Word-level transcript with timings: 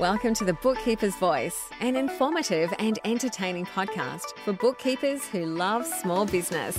Welcome 0.00 0.34
to 0.34 0.44
the 0.44 0.54
Bookkeeper's 0.54 1.14
Voice, 1.14 1.70
an 1.78 1.94
informative 1.94 2.74
and 2.80 2.98
entertaining 3.04 3.64
podcast 3.64 4.36
for 4.44 4.52
bookkeepers 4.52 5.24
who 5.28 5.46
love 5.46 5.86
small 5.86 6.26
business. 6.26 6.76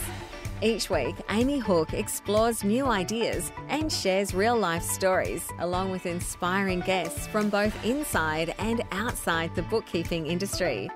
Each 0.61 0.89
week, 0.89 1.15
Amy 1.29 1.59
Hook 1.59 1.93
explores 1.93 2.65
new 2.65 2.87
ideas 2.87 3.53
and 3.69 3.89
shares 3.89 4.33
real 4.33 4.57
life 4.57 4.83
stories, 4.83 5.47
along 5.59 5.91
with 5.91 6.05
inspiring 6.05 6.81
guests 6.81 7.25
from 7.27 7.49
both 7.49 7.85
inside 7.85 8.53
and 8.59 8.81
outside 8.91 9.55
the 9.55 9.61
bookkeeping 9.61 10.27
industry. 10.27 10.89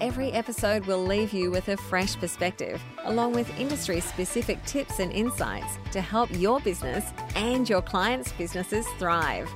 Every 0.00 0.32
episode 0.32 0.86
will 0.86 1.04
leave 1.04 1.34
you 1.34 1.50
with 1.50 1.68
a 1.68 1.76
fresh 1.76 2.16
perspective, 2.16 2.82
along 3.04 3.34
with 3.34 3.60
industry 3.60 4.00
specific 4.00 4.64
tips 4.64 4.98
and 4.98 5.12
insights 5.12 5.78
to 5.92 6.00
help 6.00 6.30
your 6.32 6.58
business 6.60 7.12
and 7.34 7.68
your 7.68 7.82
clients' 7.82 8.32
businesses 8.32 8.86
thrive. 8.98 9.50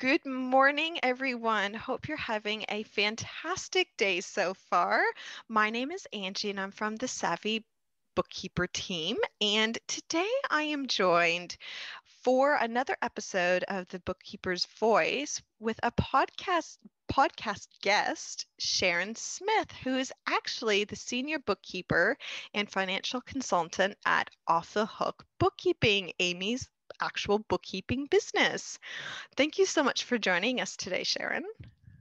Good 0.00 0.24
morning, 0.24 1.00
everyone. 1.02 1.74
Hope 1.74 2.06
you're 2.06 2.16
having 2.16 2.64
a 2.68 2.84
fantastic 2.84 3.88
day 3.96 4.20
so 4.20 4.54
far. 4.54 5.02
My 5.48 5.70
name 5.70 5.90
is 5.90 6.06
Angie, 6.12 6.50
and 6.50 6.60
I'm 6.60 6.70
from 6.70 6.94
the 6.94 7.08
Savvy 7.08 7.64
Bookkeeper 8.14 8.68
team. 8.68 9.16
And 9.40 9.76
today 9.88 10.30
I 10.50 10.62
am 10.62 10.86
joined 10.86 11.56
for 12.22 12.54
another 12.54 12.96
episode 13.02 13.64
of 13.66 13.88
the 13.88 13.98
Bookkeeper's 13.98 14.66
Voice 14.78 15.42
with 15.58 15.80
a 15.82 15.90
podcast 15.90 16.78
podcast 17.12 17.66
guest, 17.82 18.46
Sharon 18.60 19.16
Smith, 19.16 19.72
who 19.82 19.96
is 19.96 20.12
actually 20.28 20.84
the 20.84 20.94
senior 20.94 21.40
bookkeeper 21.40 22.16
and 22.54 22.70
financial 22.70 23.20
consultant 23.20 23.96
at 24.06 24.30
Off 24.46 24.74
the 24.74 24.86
Hook 24.86 25.26
Bookkeeping, 25.40 26.12
Amy's 26.20 26.68
actual 27.00 27.38
bookkeeping 27.40 28.06
business. 28.06 28.78
Thank 29.36 29.58
you 29.58 29.66
so 29.66 29.82
much 29.82 30.04
for 30.04 30.18
joining 30.18 30.60
us 30.60 30.76
today, 30.76 31.04
Sharon. 31.04 31.44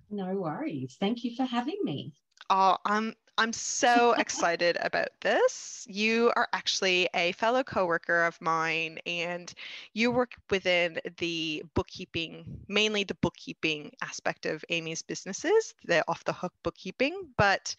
No 0.09 0.35
worries. 0.35 0.97
Thank 0.99 1.23
you 1.23 1.35
for 1.35 1.43
having 1.45 1.79
me. 1.83 2.13
Oh, 2.49 2.77
I'm 2.85 3.15
I'm 3.39 3.53
so 3.53 4.13
excited 4.13 4.77
about 4.81 5.09
this. 5.21 5.85
You 5.87 6.31
are 6.35 6.47
actually 6.53 7.07
a 7.13 7.33
fellow 7.33 7.63
coworker 7.63 8.23
of 8.23 8.41
mine, 8.41 8.97
and 9.05 9.53
you 9.93 10.11
work 10.11 10.33
within 10.49 10.99
the 11.17 11.63
bookkeeping, 11.75 12.45
mainly 12.67 13.03
the 13.03 13.13
bookkeeping 13.15 13.91
aspect 14.01 14.47
of 14.47 14.65
Amy's 14.69 15.03
businesses, 15.03 15.75
the 15.85 16.03
off 16.07 16.23
the 16.23 16.33
hook 16.33 16.53
bookkeeping. 16.63 17.27
But 17.37 17.75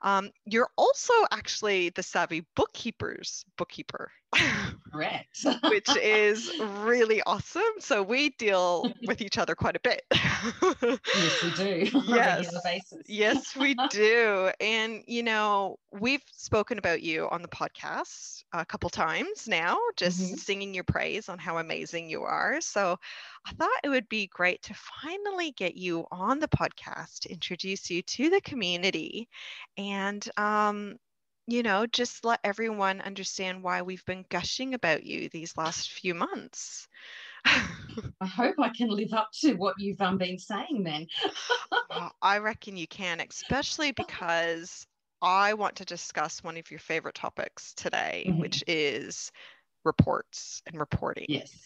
um, 0.00 0.30
you're 0.46 0.70
also 0.76 1.12
actually 1.30 1.90
the 1.90 2.02
savvy 2.02 2.46
bookkeepers 2.54 3.44
bookkeeper. 3.58 4.10
Correct. 4.92 5.46
which 5.64 5.94
is 5.96 6.50
really 6.80 7.22
awesome. 7.26 7.62
So 7.78 8.02
we 8.02 8.30
deal 8.30 8.92
with 9.06 9.20
each 9.20 9.38
other 9.38 9.54
quite 9.54 9.76
a 9.76 9.80
bit. 9.80 10.02
yes, 10.12 11.42
we 11.42 11.50
do. 11.56 12.02
Yes. 12.06 12.54
yes, 13.06 13.56
we 13.56 13.74
do. 13.90 14.50
And, 14.60 15.01
you 15.06 15.22
know, 15.22 15.76
we've 15.90 16.22
spoken 16.32 16.78
about 16.78 17.02
you 17.02 17.28
on 17.30 17.42
the 17.42 17.48
podcast 17.48 18.44
a 18.52 18.64
couple 18.64 18.90
times 18.90 19.48
now, 19.48 19.78
just 19.96 20.20
mm-hmm. 20.20 20.34
singing 20.36 20.74
your 20.74 20.84
praise 20.84 21.28
on 21.28 21.38
how 21.38 21.58
amazing 21.58 22.10
you 22.10 22.22
are. 22.22 22.60
So 22.60 22.96
I 23.46 23.52
thought 23.52 23.70
it 23.84 23.88
would 23.88 24.08
be 24.08 24.26
great 24.26 24.62
to 24.62 24.74
finally 25.02 25.52
get 25.52 25.76
you 25.76 26.06
on 26.10 26.38
the 26.38 26.48
podcast 26.48 27.20
to 27.20 27.32
introduce 27.32 27.90
you 27.90 28.02
to 28.02 28.30
the 28.30 28.40
community 28.40 29.28
and 29.76 30.26
um, 30.36 30.96
you 31.46 31.62
know, 31.62 31.86
just 31.86 32.24
let 32.24 32.40
everyone 32.44 33.00
understand 33.00 33.62
why 33.62 33.82
we've 33.82 34.04
been 34.04 34.24
gushing 34.30 34.74
about 34.74 35.04
you 35.04 35.28
these 35.28 35.56
last 35.56 35.90
few 35.90 36.14
months. 36.14 36.88
I 37.44 38.26
hope 38.26 38.54
I 38.60 38.68
can 38.68 38.88
live 38.88 39.12
up 39.12 39.30
to 39.40 39.54
what 39.54 39.74
you've 39.78 40.00
um, 40.00 40.18
been 40.18 40.38
saying 40.38 40.82
then. 40.84 41.06
well, 41.90 42.12
I 42.22 42.38
reckon 42.38 42.76
you 42.76 42.86
can, 42.86 43.20
especially 43.20 43.92
because 43.96 44.86
I 45.22 45.54
want 45.54 45.76
to 45.76 45.84
discuss 45.84 46.42
one 46.42 46.56
of 46.56 46.70
your 46.70 46.80
favorite 46.80 47.14
topics 47.14 47.72
today, 47.74 48.26
mm-hmm. 48.28 48.40
which 48.40 48.64
is 48.66 49.30
reports 49.84 50.62
and 50.66 50.78
reporting. 50.78 51.26
Yes. 51.28 51.56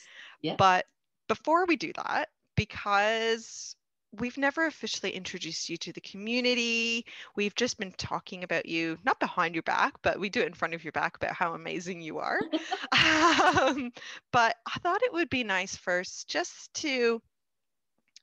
Yeah. 0.43 0.57
But 0.57 0.85
before 1.27 1.65
we 1.67 1.77
do 1.77 1.93
that, 1.95 2.29
because 2.55 3.75
we've 4.13 4.39
never 4.39 4.67
officially 4.67 5.11
introduced 5.13 5.69
you 5.69 5.77
to 5.77 5.93
the 5.93 6.01
community. 6.01 7.05
We've 7.35 7.55
just 7.55 7.79
been 7.79 7.93
talking 7.93 8.45
about 8.45 8.67
you, 8.67 8.99
not 9.05 9.21
behind 9.21 9.55
your 9.55 9.63
back, 9.63 9.95
but 10.03 10.19
we 10.19 10.29
do 10.29 10.41
it 10.41 10.47
in 10.47 10.55
front 10.55 10.75
of 10.75 10.85
your 10.85 10.93
back 10.93 11.17
about 11.17 11.35
how 11.35 11.55
amazing 11.55 12.01
you 12.01 12.19
are. 12.19 12.41
um, 12.93 13.93
but 14.33 14.57
I 14.67 14.79
thought 14.81 15.03
it 15.03 15.13
would 15.13 15.31
be 15.31 15.45
nice 15.45 15.77
first 15.77 16.29
just 16.29 16.73
to 16.75 17.21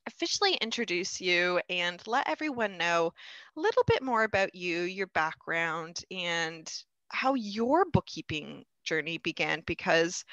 officially 0.06 0.54
introduce 0.54 1.20
you 1.20 1.60
and 1.68 2.02
let 2.06 2.28
everyone 2.28 2.78
know 2.78 3.12
a 3.56 3.60
little 3.60 3.84
bit 3.86 4.02
more 4.02 4.24
about 4.24 4.54
you, 4.54 4.82
your 4.82 5.06
background, 5.08 6.00
and 6.10 6.70
how 7.08 7.34
your 7.34 7.84
bookkeeping 7.92 8.64
journey 8.84 9.18
began 9.18 9.62
because 9.66 10.24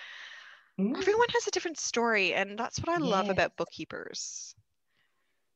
mm. 0.79 0.97
everyone 0.97 1.27
has 1.33 1.47
a 1.47 1.51
different 1.51 1.79
story. 1.79 2.33
And 2.33 2.57
that's 2.57 2.79
what 2.79 2.89
I 2.89 3.01
yes. 3.01 3.09
love 3.09 3.29
about 3.29 3.57
bookkeepers. 3.57 4.55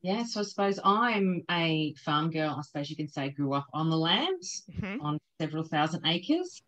Yeah, 0.02 0.24
so 0.24 0.42
I 0.42 0.44
suppose 0.44 0.80
I'm 0.84 1.42
a 1.50 1.96
farm 1.96 2.30
girl. 2.30 2.56
I 2.58 2.62
suppose 2.62 2.90
you 2.92 2.96
can 2.96 3.08
say 3.08 3.30
grew 3.30 3.54
up 3.54 3.66
on 3.74 3.90
the 3.90 3.98
land 3.98 4.44
mm-hmm. 4.72 5.02
on 5.02 5.18
several 5.42 5.64
thousand 5.64 6.06
acres. 6.06 6.62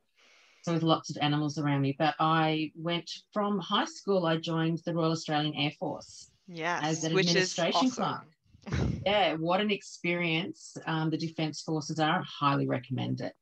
So 0.63 0.73
with 0.73 0.83
lots 0.83 1.11
of 1.11 1.17
animals 1.21 1.57
around 1.57 1.81
me. 1.81 1.95
But 1.97 2.15
I 2.19 2.71
went 2.75 3.09
from 3.31 3.59
high 3.59 3.85
school, 3.85 4.25
I 4.25 4.37
joined 4.37 4.79
the 4.85 4.93
Royal 4.93 5.11
Australian 5.11 5.53
Air 5.55 5.71
Force. 5.79 6.31
Yes, 6.47 6.83
as 6.83 7.03
an 7.03 7.17
administration 7.17 7.91
clerk. 7.91 8.25
yeah, 9.05 9.35
what 9.35 9.61
an 9.61 9.71
experience 9.71 10.77
um, 10.85 11.09
the 11.09 11.17
Defence 11.17 11.61
Forces 11.61 11.99
are. 11.99 12.23
Highly 12.23 12.67
recommend 12.67 13.21
it. 13.21 13.33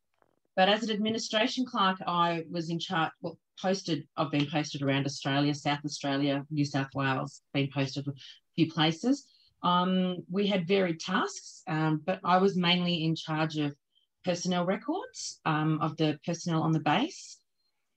But 0.55 0.69
as 0.69 0.83
an 0.83 0.91
administration 0.91 1.65
clerk, 1.65 1.97
I 2.05 2.43
was 2.49 2.69
in 2.69 2.79
charge, 2.79 3.11
well, 3.21 3.37
posted, 3.61 4.07
I've 4.17 4.31
been 4.31 4.47
posted 4.49 4.81
around 4.81 5.05
Australia, 5.05 5.53
South 5.53 5.83
Australia, 5.85 6.45
New 6.49 6.65
South 6.65 6.89
Wales, 6.93 7.41
been 7.53 7.69
posted 7.73 8.07
a 8.07 8.13
few 8.55 8.71
places. 8.71 9.27
Um, 9.63 10.17
we 10.29 10.47
had 10.47 10.67
varied 10.67 10.99
tasks, 10.99 11.63
um, 11.67 12.01
but 12.05 12.19
I 12.23 12.37
was 12.37 12.55
mainly 12.55 13.03
in 13.03 13.15
charge 13.15 13.57
of 13.57 13.75
personnel 14.23 14.65
records 14.65 15.39
um, 15.45 15.79
of 15.81 15.97
the 15.97 16.19
personnel 16.25 16.63
on 16.63 16.71
the 16.71 16.79
base 16.79 17.39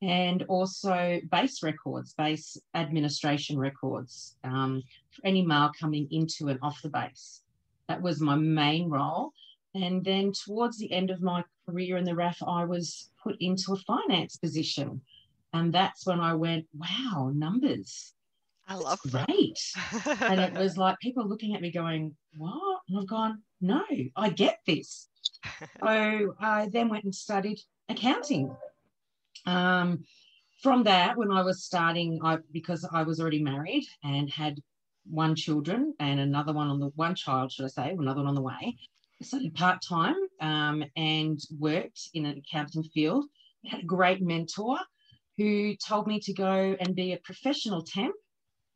and 0.01 0.45
also 0.49 1.21
base 1.31 1.63
records, 1.63 2.15
base 2.15 2.57
administration 2.75 3.59
records 3.59 4.37
um, 4.45 4.83
for 5.11 5.27
any 5.27 5.45
mail 5.45 5.71
coming 5.79 6.07
into 6.11 6.49
and 6.49 6.59
off 6.63 6.81
the 6.83 6.89
base. 6.89 7.43
That 7.89 8.01
was 8.01 8.21
my 8.21 8.37
main 8.37 8.89
role. 8.89 9.33
And 9.75 10.05
then 10.05 10.33
towards 10.33 10.79
the 10.79 10.93
end 10.93 11.11
of 11.11 11.21
my 11.21 11.45
career 11.67 11.97
in 11.97 12.05
the 12.05 12.15
RAF, 12.15 12.39
I 12.47 12.65
was 12.65 13.11
put 13.23 13.37
into 13.41 13.73
a 13.73 13.77
finance 13.77 14.37
position. 14.37 15.01
And 15.53 15.73
that's 15.73 16.07
when 16.07 16.21
I 16.21 16.35
went, 16.35 16.67
wow, 16.75 17.33
numbers. 17.35 18.15
I 18.69 18.75
love 18.75 19.01
great. 19.11 19.59
and 20.21 20.41
it 20.41 20.53
was 20.53 20.77
like 20.77 20.99
people 21.01 21.27
looking 21.27 21.55
at 21.55 21.63
me 21.63 21.71
going, 21.71 22.15
What? 22.37 22.83
And 22.89 22.99
I've 22.99 23.09
gone, 23.09 23.43
No, 23.63 23.83
I 24.15 24.29
get 24.29 24.61
this. 24.67 25.09
so 25.83 26.35
I 26.39 26.69
then 26.71 26.91
went 26.91 27.05
and 27.05 27.15
studied 27.15 27.61
accounting. 27.89 28.55
Um, 29.49 30.05
from 30.63 30.83
that, 30.85 31.17
when 31.17 31.31
I 31.31 31.43
was 31.43 31.65
starting, 31.65 32.21
I 32.23 32.39
because 32.53 32.87
I 32.93 33.03
was 33.03 33.21
already 33.21 33.43
married 33.43 33.87
and 34.05 34.29
had 34.29 34.61
one 35.09 35.35
children 35.35 35.95
and 36.01 36.21
another 36.21 36.53
one 36.53 36.69
on 36.69 36.81
the 36.81 36.89
one 36.97 37.15
child, 37.15 37.51
should 37.51 37.65
I 37.65 37.69
say, 37.69 37.91
another 37.91 38.21
one 38.21 38.29
on 38.29 38.35
the 38.35 38.43
way. 38.43 38.77
Studied 39.23 39.55
part 39.55 39.81
time 39.81 40.17
um, 40.41 40.85
and 40.97 41.41
worked 41.59 42.11
in 42.13 42.27
an 42.27 42.39
accounting 42.39 42.83
field. 42.83 43.25
Had 43.67 43.81
a 43.81 43.87
great 43.87 44.21
mentor 44.21 44.79
who 45.39 45.75
told 45.77 46.07
me 46.07 46.21
to 46.21 46.35
go 46.35 46.77
and 46.81 46.95
be 46.95 47.13
a 47.13 47.19
professional 47.19 47.83
temp 47.83 48.15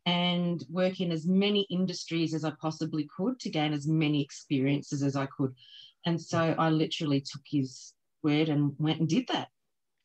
and 0.06 0.64
work 0.70 1.00
in 1.00 1.12
as 1.12 1.26
many 1.26 1.66
industries 1.70 2.34
as 2.34 2.44
I 2.44 2.52
possibly 2.60 3.08
could 3.14 3.38
to 3.40 3.50
gain 3.50 3.72
as 3.72 3.86
many 3.86 4.22
experiences 4.22 5.02
as 5.02 5.16
I 5.16 5.26
could. 5.26 5.54
And 6.06 6.20
so 6.20 6.54
I 6.58 6.70
literally 6.70 7.20
took 7.20 7.42
his 7.46 7.92
word 8.22 8.48
and 8.48 8.74
went 8.78 9.00
and 9.00 9.08
did 9.08 9.28
that. 9.28 9.48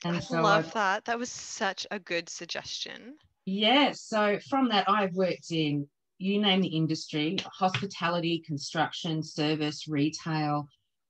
And 0.05 0.17
I 0.17 0.19
so 0.19 0.41
love 0.41 0.65
I've, 0.65 0.73
that. 0.73 1.05
That 1.05 1.19
was 1.19 1.29
such 1.29 1.87
a 1.91 1.99
good 1.99 2.29
suggestion. 2.29 3.15
Yeah. 3.45 3.91
So 3.93 4.39
from 4.49 4.69
that, 4.69 4.89
I've 4.89 5.13
worked 5.13 5.51
in 5.51 5.87
you 6.19 6.41
name 6.41 6.61
the 6.61 6.67
industry 6.67 7.37
hospitality, 7.45 8.43
construction, 8.45 9.23
service, 9.23 9.87
retail. 9.87 10.67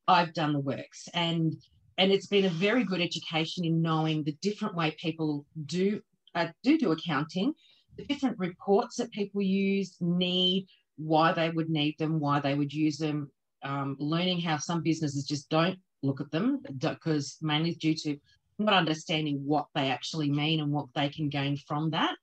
I've 0.08 0.34
done 0.34 0.54
the 0.54 0.60
works. 0.60 1.08
And 1.14 1.54
and 1.98 2.12
it's 2.12 2.28
been 2.28 2.46
a 2.46 2.50
very 2.50 2.84
good 2.84 3.02
education 3.02 3.66
in 3.66 3.82
knowing 3.82 4.24
the 4.24 4.38
different 4.42 4.76
way 4.76 4.96
people 5.00 5.46
do 5.66 6.02
uh, 6.36 6.48
do 6.64 6.78
do 6.78 6.92
accounting 6.92 7.54
the 7.98 8.06
different 8.06 8.38
reports 8.40 8.98
that 8.98 9.12
people 9.12 9.42
use, 9.42 9.98
need, 10.00 10.68
why 10.98 11.32
they 11.32 11.50
would 11.50 11.70
need 11.70 11.96
them, 11.98 12.20
why 12.20 12.40
they 12.40 12.54
would 12.54 12.72
use 12.72 12.98
them, 12.98 13.30
um, 13.64 13.96
learning 14.00 14.40
how 14.40 14.58
some 14.58 14.82
businesses 14.82 15.26
just 15.26 15.50
don't 15.50 15.78
look 16.04 16.22
at 16.22 16.32
them 16.32 16.62
because 16.78 17.38
mainly 17.42 17.74
due 17.74 17.96
to 17.96 18.18
not 18.60 18.74
understanding 18.74 19.42
what 19.46 19.68
they 19.76 19.90
actually 19.92 20.30
mean 20.32 20.60
and 20.60 20.72
what 20.72 20.88
they 20.96 21.10
can 21.10 21.30
gain 21.30 21.58
from 21.58 21.92
that. 21.92 22.16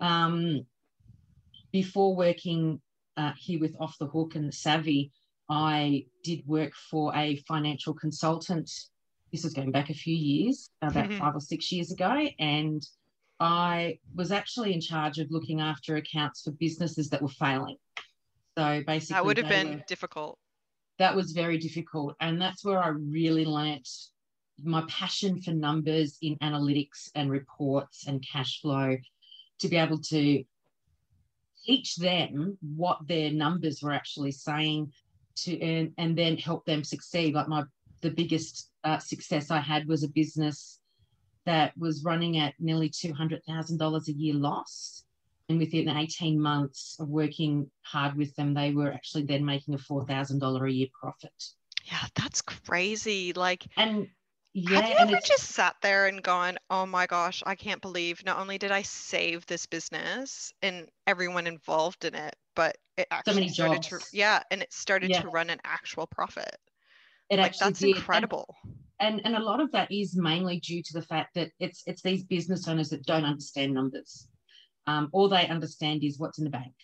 Um, 0.00 0.66
before 1.72 2.14
working 2.16 2.80
uh, 3.16 3.32
here 3.38 3.60
with 3.60 3.74
Off 3.78 3.96
the 3.98 4.06
Hook 4.06 4.34
and 4.34 4.52
Savvy, 4.52 5.12
I 5.48 6.06
did 6.24 6.46
work 6.46 6.72
for 6.74 7.14
a 7.14 7.36
financial 7.48 7.94
consultant. 7.94 8.70
This 9.30 9.44
was 9.44 9.52
going 9.54 9.70
back 9.70 9.90
a 9.90 9.94
few 9.94 10.14
years, 10.14 10.70
about 10.82 11.08
Mhm. 11.10 11.18
five 11.18 11.34
or 11.36 11.40
six 11.40 11.70
years 11.70 11.92
ago. 11.92 12.28
And 12.38 12.82
I 13.38 13.98
was 14.14 14.32
actually 14.32 14.72
in 14.72 14.80
charge 14.80 15.18
of 15.18 15.30
looking 15.30 15.60
after 15.60 15.96
accounts 15.96 16.42
for 16.42 16.52
businesses 16.52 17.08
that 17.10 17.22
were 17.22 17.28
failing. 17.28 17.76
So 18.56 18.82
basically, 18.86 19.14
that 19.14 19.24
would 19.24 19.36
have 19.38 19.48
been 19.48 19.78
were- 19.78 19.84
difficult. 19.86 20.38
that 20.98 21.14
was 21.16 21.32
very 21.32 21.58
difficult. 21.58 22.14
And 22.20 22.40
that's 22.40 22.64
where 22.64 22.82
I 22.82 22.88
really 22.88 23.44
learnt 23.44 23.88
my 24.64 24.84
passion 24.88 25.40
for 25.40 25.52
numbers 25.52 26.18
in 26.22 26.36
analytics 26.36 27.10
and 27.14 27.30
reports 27.30 28.06
and 28.06 28.24
cash 28.26 28.60
flow 28.60 28.96
to 29.58 29.68
be 29.68 29.76
able 29.76 29.98
to 29.98 30.44
teach 31.64 31.96
them 31.96 32.58
what 32.76 32.98
their 33.06 33.30
numbers 33.30 33.82
were 33.82 33.92
actually 33.92 34.32
saying 34.32 34.92
to 35.36 35.60
and, 35.60 35.92
and 35.98 36.16
then 36.16 36.36
help 36.36 36.64
them 36.64 36.84
succeed. 36.84 37.34
Like 37.34 37.48
my 37.48 37.64
the 38.00 38.10
biggest 38.10 38.70
uh, 38.82 38.98
success 38.98 39.50
I 39.50 39.60
had 39.60 39.86
was 39.86 40.02
a 40.02 40.08
business 40.08 40.80
that 41.46 41.76
was 41.78 42.04
running 42.04 42.38
at 42.38 42.54
nearly 42.58 42.88
two 42.88 43.12
hundred 43.12 43.42
thousand 43.44 43.78
dollars 43.78 44.08
a 44.08 44.12
year 44.12 44.34
loss. 44.34 45.04
And 45.48 45.58
within 45.58 45.88
18 45.88 46.40
months 46.40 46.96
of 46.98 47.08
working 47.08 47.70
hard 47.82 48.16
with 48.16 48.34
them, 48.36 48.54
they 48.54 48.72
were 48.72 48.90
actually 48.90 49.24
then 49.24 49.44
making 49.44 49.74
a 49.74 49.76
$4,000 49.76 50.66
a 50.66 50.72
year 50.72 50.86
profit. 50.98 51.32
Yeah, 51.84 52.06
that's 52.14 52.40
crazy. 52.40 53.32
Like, 53.34 53.66
And 53.76 54.06
yeah, 54.54 54.80
have 54.80 54.88
you 54.90 54.96
ever 54.98 55.16
it's, 55.16 55.28
just 55.28 55.44
sat 55.48 55.76
there 55.82 56.06
and 56.06 56.22
gone, 56.22 56.58
oh 56.70 56.84
my 56.86 57.06
gosh, 57.06 57.42
I 57.46 57.54
can't 57.54 57.80
believe 57.80 58.24
not 58.24 58.38
only 58.38 58.58
did 58.58 58.70
I 58.70 58.82
save 58.82 59.46
this 59.46 59.66
business 59.66 60.52
and 60.62 60.88
everyone 61.06 61.46
involved 61.46 62.04
in 62.04 62.14
it, 62.14 62.36
but 62.54 62.76
it 62.96 63.06
actually 63.10 63.34
many 63.36 63.48
started 63.48 63.82
to, 63.84 63.90
jobs. 63.90 64.10
yeah, 64.12 64.42
and 64.50 64.60
it 64.62 64.72
started 64.72 65.10
Yeah. 65.10 65.22
to 65.22 65.28
run 65.28 65.48
an 65.50 65.60
actual 65.64 66.06
profit. 66.06 66.56
it 67.30 67.36
Like, 67.38 67.46
actually 67.46 67.66
that's 67.68 67.78
did. 67.80 67.96
Incredible. 67.96 68.54
And, 69.00 69.22
and 69.24 69.34
a 69.36 69.42
lot 69.42 69.60
of 69.60 69.72
that 69.72 69.90
is 69.90 70.14
mainly 70.14 70.60
due 70.60 70.82
to 70.82 70.92
the 70.92 71.02
fact 71.02 71.34
that 71.34 71.50
it's 71.58 71.82
it's 71.86 72.02
these 72.02 72.24
business 72.24 72.68
owners 72.68 72.90
that 72.90 73.04
don't 73.06 73.24
understand 73.24 73.72
numbers. 73.74 74.28
Um, 74.86 75.08
all 75.12 75.28
they 75.28 75.48
understand 75.48 76.04
is 76.04 76.18
what's 76.18 76.38
in 76.38 76.44
the 76.44 76.50
bank. 76.50 76.74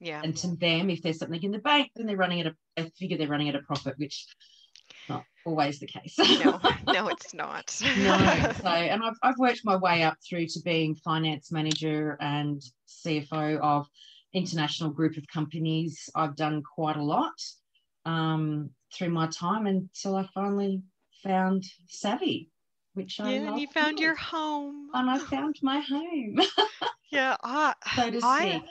Yeah. 0.00 0.20
And 0.24 0.36
to 0.38 0.56
them, 0.56 0.90
if 0.90 1.00
there's 1.02 1.18
something 1.20 1.42
in 1.42 1.52
the 1.52 1.60
bank, 1.60 1.92
then 1.94 2.06
they're 2.06 2.16
running 2.16 2.40
at 2.40 2.48
a, 2.48 2.56
they 2.76 2.90
figure 2.98 3.16
they're 3.16 3.28
running 3.28 3.48
at 3.48 3.54
a 3.54 3.60
profit, 3.60 3.94
which 3.98 4.26
not 5.08 5.24
always 5.44 5.80
the 5.80 5.86
case. 5.86 6.16
no, 6.18 6.60
no, 6.92 7.08
it's 7.08 7.34
not. 7.34 7.76
no. 7.96 8.52
So, 8.60 8.68
and 8.68 9.02
I've, 9.02 9.16
I've 9.22 9.38
worked 9.38 9.62
my 9.64 9.76
way 9.76 10.02
up 10.02 10.16
through 10.28 10.46
to 10.46 10.60
being 10.64 10.94
finance 10.94 11.50
manager 11.50 12.16
and 12.20 12.62
CFO 12.88 13.58
of 13.60 13.86
international 14.34 14.90
group 14.90 15.16
of 15.16 15.24
companies. 15.32 16.08
I've 16.14 16.36
done 16.36 16.62
quite 16.62 16.96
a 16.96 17.02
lot 17.02 17.32
um, 18.04 18.70
through 18.94 19.10
my 19.10 19.26
time 19.28 19.66
until 19.66 20.16
I 20.16 20.26
finally 20.34 20.82
found 21.22 21.64
Savvy, 21.88 22.50
which 22.94 23.20
I 23.20 23.32
yeah, 23.32 23.48
and 23.48 23.60
you 23.60 23.66
found 23.68 24.00
your 24.00 24.14
home. 24.14 24.88
and 24.94 25.10
I 25.10 25.18
found 25.30 25.56
my 25.62 25.80
home, 25.80 26.36
Yeah, 27.10 27.36
I, 27.42 27.74
so 27.94 28.10
to 28.10 28.20
I, 28.22 28.40
speak. 28.40 28.62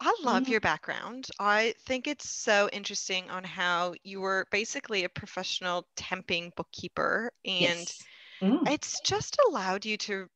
I 0.00 0.12
love 0.24 0.48
Yeah. 0.48 0.48
your 0.48 0.60
background. 0.60 1.28
I 1.38 1.74
think 1.86 2.08
it's 2.08 2.28
so 2.28 2.68
interesting 2.72 3.30
on 3.30 3.44
how 3.44 3.94
you 4.02 4.20
were 4.20 4.48
basically 4.50 5.04
a 5.04 5.08
professional 5.08 5.86
temping 5.94 6.52
bookkeeper 6.56 7.32
and 7.44 7.92
Yes. 7.92 8.08
Mm, 8.42 8.66
it's 8.66 9.00
just 9.00 9.38
allowed 9.48 9.86
you 9.86 9.96
to 9.98 10.30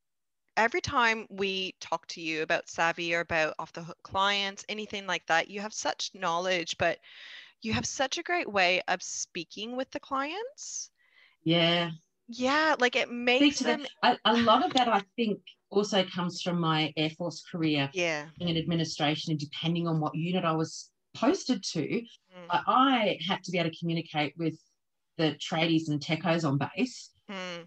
every 0.57 0.81
time 0.83 1.27
we 1.31 1.73
talk 1.81 2.07
to 2.09 2.21
you 2.23 2.43
about 2.43 2.69
savvy 2.69 3.15
or 3.15 3.21
about 3.21 3.55
off 3.59 3.73
the 3.73 3.85
hook 3.85 4.03
clients 4.05 4.65
anything 4.69 5.07
like 5.07 5.27
that 5.27 5.49
you 5.49 5.61
have 5.61 5.75
such 5.75 6.15
knowledge 6.15 6.79
but 6.79 7.01
you 7.63 7.73
have 7.75 7.87
such 7.87 8.19
a 8.19 8.23
great 8.25 8.51
way 8.51 8.83
of 8.89 9.03
speaking 9.03 9.77
with 9.77 9.91
the 9.93 10.01
clients 10.01 10.91
yeah. 11.45 11.91
Yeah 12.29 12.75
like 12.79 12.97
it 12.97 13.11
makes 13.11 13.59
them. 13.61 13.85
A, 14.03 14.17
a 14.25 14.37
lot 14.39 14.65
of 14.65 14.73
that, 14.75 14.89
I 14.89 15.03
think, 15.17 15.39
also 15.71 16.05
comes 16.05 16.43
from 16.43 16.61
my 16.61 16.93
Air 16.97 17.11
Force 17.11 17.43
career. 17.51 17.91
yeah 17.93 18.27
in 18.41 18.57
administration 18.57 19.31
and 19.33 19.39
depending 19.41 19.87
on 19.87 20.01
what 20.01 20.15
unit 20.15 20.45
I 20.45 20.53
was 20.53 20.91
posted 21.15 21.63
to, 21.73 22.03
Mm, 22.35 22.47
I- 22.51 22.63
I 22.67 23.19
had 23.29 23.45
to 23.45 23.51
be 23.53 23.59
able 23.59 23.71
to 23.71 23.77
communicate 23.79 24.33
with 24.39 24.59
the 25.19 25.37
tradies 25.37 25.89
and 25.89 26.01
techos 26.01 26.49
on 26.49 26.59
base. 26.59 27.11
mm, 27.31 27.67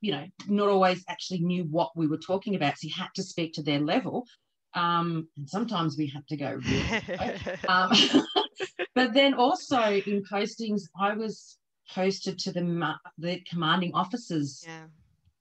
You 0.00 0.12
know, 0.12 0.26
not 0.48 0.68
always 0.68 1.04
actually 1.08 1.40
knew 1.40 1.64
what 1.64 1.96
we 1.96 2.08
were 2.08 2.18
talking 2.18 2.56
about, 2.56 2.76
so 2.78 2.88
you 2.88 2.94
had 2.94 3.08
to 3.14 3.22
speak 3.22 3.52
to 3.54 3.62
their 3.62 3.78
level. 3.80 4.26
Um, 4.74 5.28
and 5.36 5.48
sometimes 5.48 5.96
we 5.96 6.08
had 6.08 6.26
to 6.28 6.36
go 6.36 6.50
really. 6.52 7.02
Um, 7.68 7.90
but 8.96 9.14
then 9.14 9.34
also 9.34 9.80
in 9.80 10.24
postings, 10.30 10.82
I 11.00 11.14
was 11.14 11.58
posted 11.90 12.38
to 12.40 12.52
the 12.52 12.94
the 13.18 13.40
commanding 13.48 13.92
officers 13.94 14.64
yeah. 14.66 14.86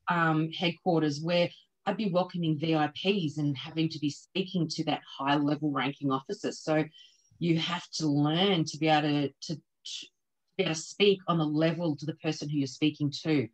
um, 0.09 0.51
headquarters 0.51 1.21
where 1.21 1.49
I'd 1.85 1.97
be 1.97 2.11
welcoming 2.11 2.59
VIPs 2.59 3.37
and 3.37 3.57
having 3.57 3.89
to 3.89 3.99
be 3.99 4.09
speaking 4.09 4.67
to 4.69 4.83
that 4.85 5.01
high 5.17 5.35
level 5.35 5.71
ranking 5.71 6.11
officer. 6.11 6.51
So 6.51 6.85
you 7.39 7.57
have 7.57 7.89
to 7.93 8.07
learn 8.07 8.65
to 8.65 8.77
be 8.77 8.87
able 8.87 9.09
to, 9.09 9.27
to, 9.29 9.55
to 9.55 10.07
be 10.57 10.63
able 10.63 10.75
to 10.75 10.79
speak 10.79 11.19
on 11.27 11.39
the 11.39 11.45
level 11.45 11.95
to 11.95 12.05
the 12.05 12.13
person 12.15 12.49
who 12.49 12.57
you're 12.57 12.67
speaking 12.67 13.11
to, 13.23 13.47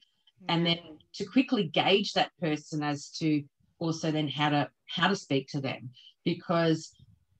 and 0.49 0.65
then 0.65 0.79
to 1.13 1.25
quickly 1.25 1.63
gauge 1.63 2.13
that 2.13 2.31
person 2.41 2.83
as 2.83 3.09
to 3.19 3.43
also 3.79 4.11
then 4.11 4.27
how 4.27 4.49
to 4.49 4.69
how 4.87 5.07
to 5.07 5.15
speak 5.15 5.47
to 5.49 5.61
them. 5.61 5.89
Because 6.25 6.91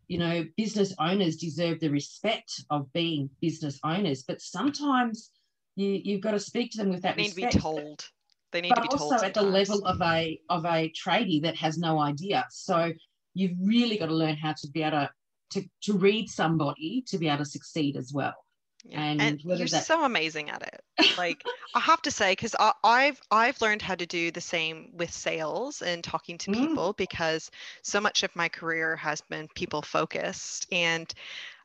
you 0.08 0.18
know 0.18 0.46
business 0.56 0.94
owners 1.00 1.36
deserve 1.36 1.80
the 1.80 1.90
respect 1.90 2.64
of 2.70 2.92
being 2.94 3.30
business 3.42 3.78
owners 3.84 4.24
but 4.24 4.42
sometimes 4.42 5.32
you 5.78 6.02
you've 6.04 6.22
got 6.22 6.32
to 6.32 6.40
speak 6.40 6.72
to 6.72 6.78
them 6.80 6.90
with 6.90 7.02
that 7.04 7.16
they 7.16 7.24
need 7.24 7.30
to 7.30 7.36
be 7.36 7.48
told 7.48 8.10
they 8.52 8.62
need 8.62 8.70
but 8.70 8.76
to 8.76 8.82
be 8.82 8.88
told 8.98 9.14
also 9.14 9.26
at 9.26 9.34
the 9.34 9.42
level 9.42 9.86
of 9.86 10.02
a 10.02 10.40
of 10.50 10.66
a 10.66 10.92
tradie 10.92 11.42
that 11.44 11.56
has 11.56 11.78
no 11.78 12.00
idea. 12.00 12.46
So 12.50 12.92
you've 13.34 13.58
really 13.62 13.98
got 13.98 14.08
to 14.08 14.16
learn 14.16 14.36
how 14.36 14.54
to 14.54 14.68
be 14.72 14.84
able 14.84 15.02
to 15.02 15.10
to, 15.52 15.70
to 15.84 15.94
read 15.94 16.30
somebody 16.30 17.04
to 17.08 17.18
be 17.18 17.28
able 17.30 17.38
to 17.38 17.46
succeed 17.46 17.96
as 17.96 18.12
well. 18.14 18.36
Yeah, 18.84 19.02
and 19.02 19.22
and 19.22 19.42
you're 19.42 19.68
that- 19.68 19.86
so 19.86 20.04
amazing 20.04 20.50
at 20.50 20.62
it. 20.64 20.82
Like 21.18 21.44
I 21.76 21.80
have 21.80 22.02
to 22.04 22.12
say, 22.12 22.32
because 22.34 22.56
I've 22.84 23.20
I've 23.32 23.62
learned 23.62 23.82
how 23.82 23.96
to 23.96 24.06
do 24.06 24.32
the 24.32 24.42
same 24.42 24.90
with 24.94 25.12
sales 25.12 25.82
and 25.82 26.04
talking 26.04 26.38
to 26.40 26.52
Mm. 26.52 26.68
people 26.68 26.94
because 26.94 27.52
so 27.84 28.02
much 28.02 28.24
of 28.24 28.36
my 28.36 28.50
career 28.50 28.96
has 28.96 29.22
been 29.22 29.48
people 29.56 29.82
focused, 29.82 30.68
and 30.72 31.14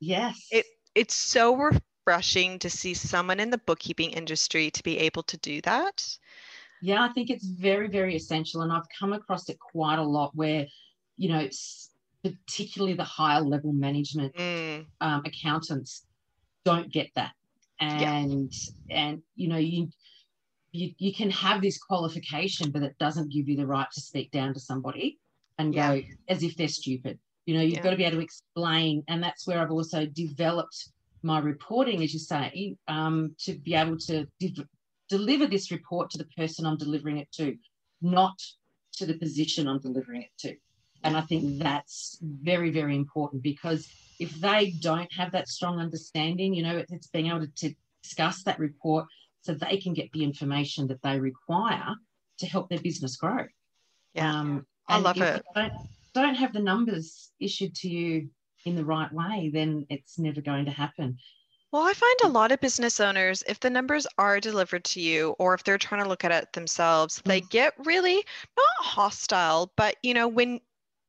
Yes. 0.01 0.49
It- 0.51 0.67
it's 0.95 1.15
so 1.15 1.71
refreshing 2.07 2.59
to 2.59 2.69
see 2.71 2.95
someone 2.95 3.39
in 3.41 3.51
the 3.51 3.59
bookkeeping 3.59 4.11
industry 4.11 4.71
to 4.71 4.83
be 4.83 4.99
able 4.99 5.23
to 5.25 5.37
do 5.39 5.61
that. 5.63 6.19
yeah, 6.81 7.03
I 7.05 7.09
think 7.13 7.31
it's 7.31 7.47
very, 7.47 7.89
very 7.89 8.17
essential. 8.17 8.63
And 8.63 8.73
I've 8.73 8.89
come 8.99 9.13
across 9.13 9.49
it 9.49 9.59
quite 9.59 9.99
a 9.99 10.03
lot 10.03 10.35
where, 10.35 10.67
you 11.17 11.29
know, 11.29 11.49
particularly 12.25 12.95
the 12.95 13.05
higher 13.05 13.41
level 13.41 13.73
management 13.73 14.35
Mm, 14.35 14.87
um, 15.01 15.23
accountants 15.27 16.07
don't 16.65 16.93
get 16.93 17.11
that 17.17 17.33
Yeah. 17.93 18.13
and 18.13 18.53
and 18.91 19.23
you 19.37 19.49
know 19.49 19.59
you 19.59 19.89
you 20.73 20.93
you 20.99 21.13
can 21.15 21.31
have 21.31 21.63
this 21.63 21.79
qualification 21.79 22.71
but 22.73 22.83
it 22.83 22.97
doesn't 22.99 23.33
give 23.33 23.49
you 23.49 23.57
the 23.57 23.67
right 23.67 23.89
to 23.95 24.01
speak 24.01 24.31
down 24.33 24.55
to 24.55 24.61
somebody 24.61 25.19
and 25.59 25.75
Yeah. 25.75 25.77
go 25.77 26.03
as 26.29 26.43
if 26.43 26.57
they're 26.57 26.69
stupid 26.69 27.19
you 27.47 27.55
know 27.55 27.63
you've 27.63 27.81
Yeah. 27.81 27.83
got 27.83 27.91
to 27.91 27.97
be 27.97 28.05
able 28.05 28.19
to 28.19 28.25
explain 28.25 29.03
and 29.09 29.23
that's 29.23 29.47
where 29.47 29.61
i've 29.61 29.71
also 29.73 30.07
developed 30.07 30.92
my 31.23 31.39
reporting 31.39 32.03
as 32.03 32.13
you 32.13 32.19
say 32.21 32.77
um, 32.89 33.35
to 33.39 33.55
be 33.59 33.75
able 33.75 33.97
to 33.97 34.27
de- 34.41 34.67
deliver 35.09 35.47
this 35.47 35.71
report 35.71 36.11
to 36.11 36.19
the 36.19 36.27
person 36.37 36.67
i'm 36.67 36.77
delivering 36.77 37.19
it 37.19 37.31
to 37.33 37.57
not 38.01 38.35
to 38.93 39.07
the 39.07 39.15
position 39.19 39.69
i'm 39.69 39.81
delivering 39.81 40.23
it 40.23 40.31
to 40.39 40.55
and 41.05 41.17
i 41.17 41.21
think 41.21 41.59
that's 41.63 42.19
very 42.23 42.71
very 42.71 42.97
important 42.97 43.43
because 43.43 43.89
if 44.19 44.31
they 44.41 44.71
don't 44.79 45.13
have 45.13 45.33
that 45.33 45.49
strong 45.49 45.81
understanding, 45.81 46.55
you 46.55 46.63
know, 46.63 46.77
it- 46.77 46.87
it's 46.91 47.09
being 47.09 47.27
able 47.27 47.41
to, 47.41 47.51
to 47.57 47.75
discuss 48.05 48.45
that 48.45 48.59
report 48.61 49.07
so 49.41 49.53
they 49.53 49.79
can 49.79 49.95
get 49.95 50.13
the 50.13 50.23
information 50.23 50.87
that 50.87 51.03
they 51.03 51.19
require 51.19 51.89
to 52.39 52.47
help 52.47 52.69
their 52.69 52.79
business 52.79 53.17
grow. 53.17 53.47
yeah, 54.15 54.39
Um, 54.39 54.65
I 54.87 54.99
love 55.01 55.17
it. 55.21 55.45
Don't, 55.57 55.73
don't 56.15 56.35
have 56.37 56.53
the 56.53 56.61
numbers 56.61 57.33
issued 57.41 57.75
to 57.77 57.89
you 57.89 58.29
in 58.65 58.77
the 58.77 58.85
right 58.85 59.13
way, 59.13 59.51
then 59.53 59.87
it's 59.91 60.19
never 60.19 60.41
going 60.41 60.65
to 60.67 60.71
happen. 60.71 61.19
Well, 61.73 61.83
I 61.83 61.95
find 61.95 62.17
a 62.25 62.29
lot 62.29 62.53
of 62.53 62.61
business 62.61 63.01
owners, 63.01 63.43
if 63.49 63.59
the 63.61 63.71
numbers 63.71 64.07
are 64.19 64.41
delivered 64.41 64.85
to 64.85 65.01
you 65.01 65.31
or 65.39 65.55
if 65.55 65.65
they're 65.65 65.79
trying 65.79 66.03
to 66.03 66.09
look 66.09 66.23
at 66.25 66.31
it 66.31 66.53
themselves, 66.53 67.23
they 67.25 67.41
Mm. 67.41 67.49
get 67.51 67.75
really 67.87 68.17
not 68.17 68.87
hostile, 68.87 69.73
but 69.77 69.97
you 70.03 70.13
know, 70.13 70.29
when 70.29 70.61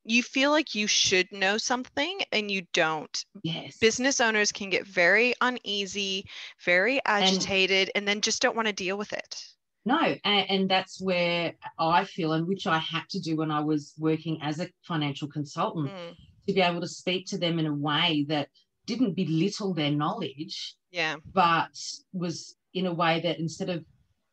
you 0.05 0.23
feel 0.23 0.51
like 0.51 0.73
you 0.73 0.87
should 0.87 1.31
know 1.31 1.57
something 1.57 2.21
and 2.31 2.49
you 2.49 2.61
don't, 2.73 3.25
Yes. 3.43 3.77
business 3.79 4.21
owners 4.21 4.51
can 4.53 4.69
get 4.69 4.87
very 4.87 5.33
uneasy, 5.41 6.29
very 6.63 7.01
agitated, 7.05 7.91
and 7.93 8.07
then 8.07 8.21
just 8.21 8.41
don't 8.41 8.55
want 8.55 8.67
to 8.67 8.73
deal 8.73 8.97
with 8.97 9.11
it. 9.11 9.45
No, 9.85 9.99
and, 10.23 10.49
and 10.49 10.69
that's 10.69 11.01
where 11.01 11.55
I 11.77 12.05
feel, 12.05 12.31
and 12.33 12.47
which 12.47 12.67
I 12.67 12.77
had 12.77 13.03
to 13.09 13.19
do 13.19 13.35
when 13.35 13.51
I 13.51 13.59
was 13.59 13.93
working 13.97 14.41
as 14.41 14.61
a 14.61 14.69
financial 14.87 15.27
consultant, 15.27 15.91
Mm, 15.91 16.15
to 16.47 16.53
be 16.53 16.61
able 16.61 16.81
to 16.81 16.87
speak 16.87 17.25
to 17.27 17.37
them 17.37 17.59
in 17.59 17.65
a 17.65 17.73
way 17.73 18.25
that 18.29 18.49
didn't 18.85 19.15
belittle 19.15 19.73
their 19.73 19.91
knowledge, 19.91 20.75
yeah, 20.91 21.15
but 21.33 21.71
was 22.11 22.55
in 22.73 22.85
a 22.85 22.93
way 22.93 23.21
that 23.21 23.39
instead 23.39 23.69
of 23.69 23.77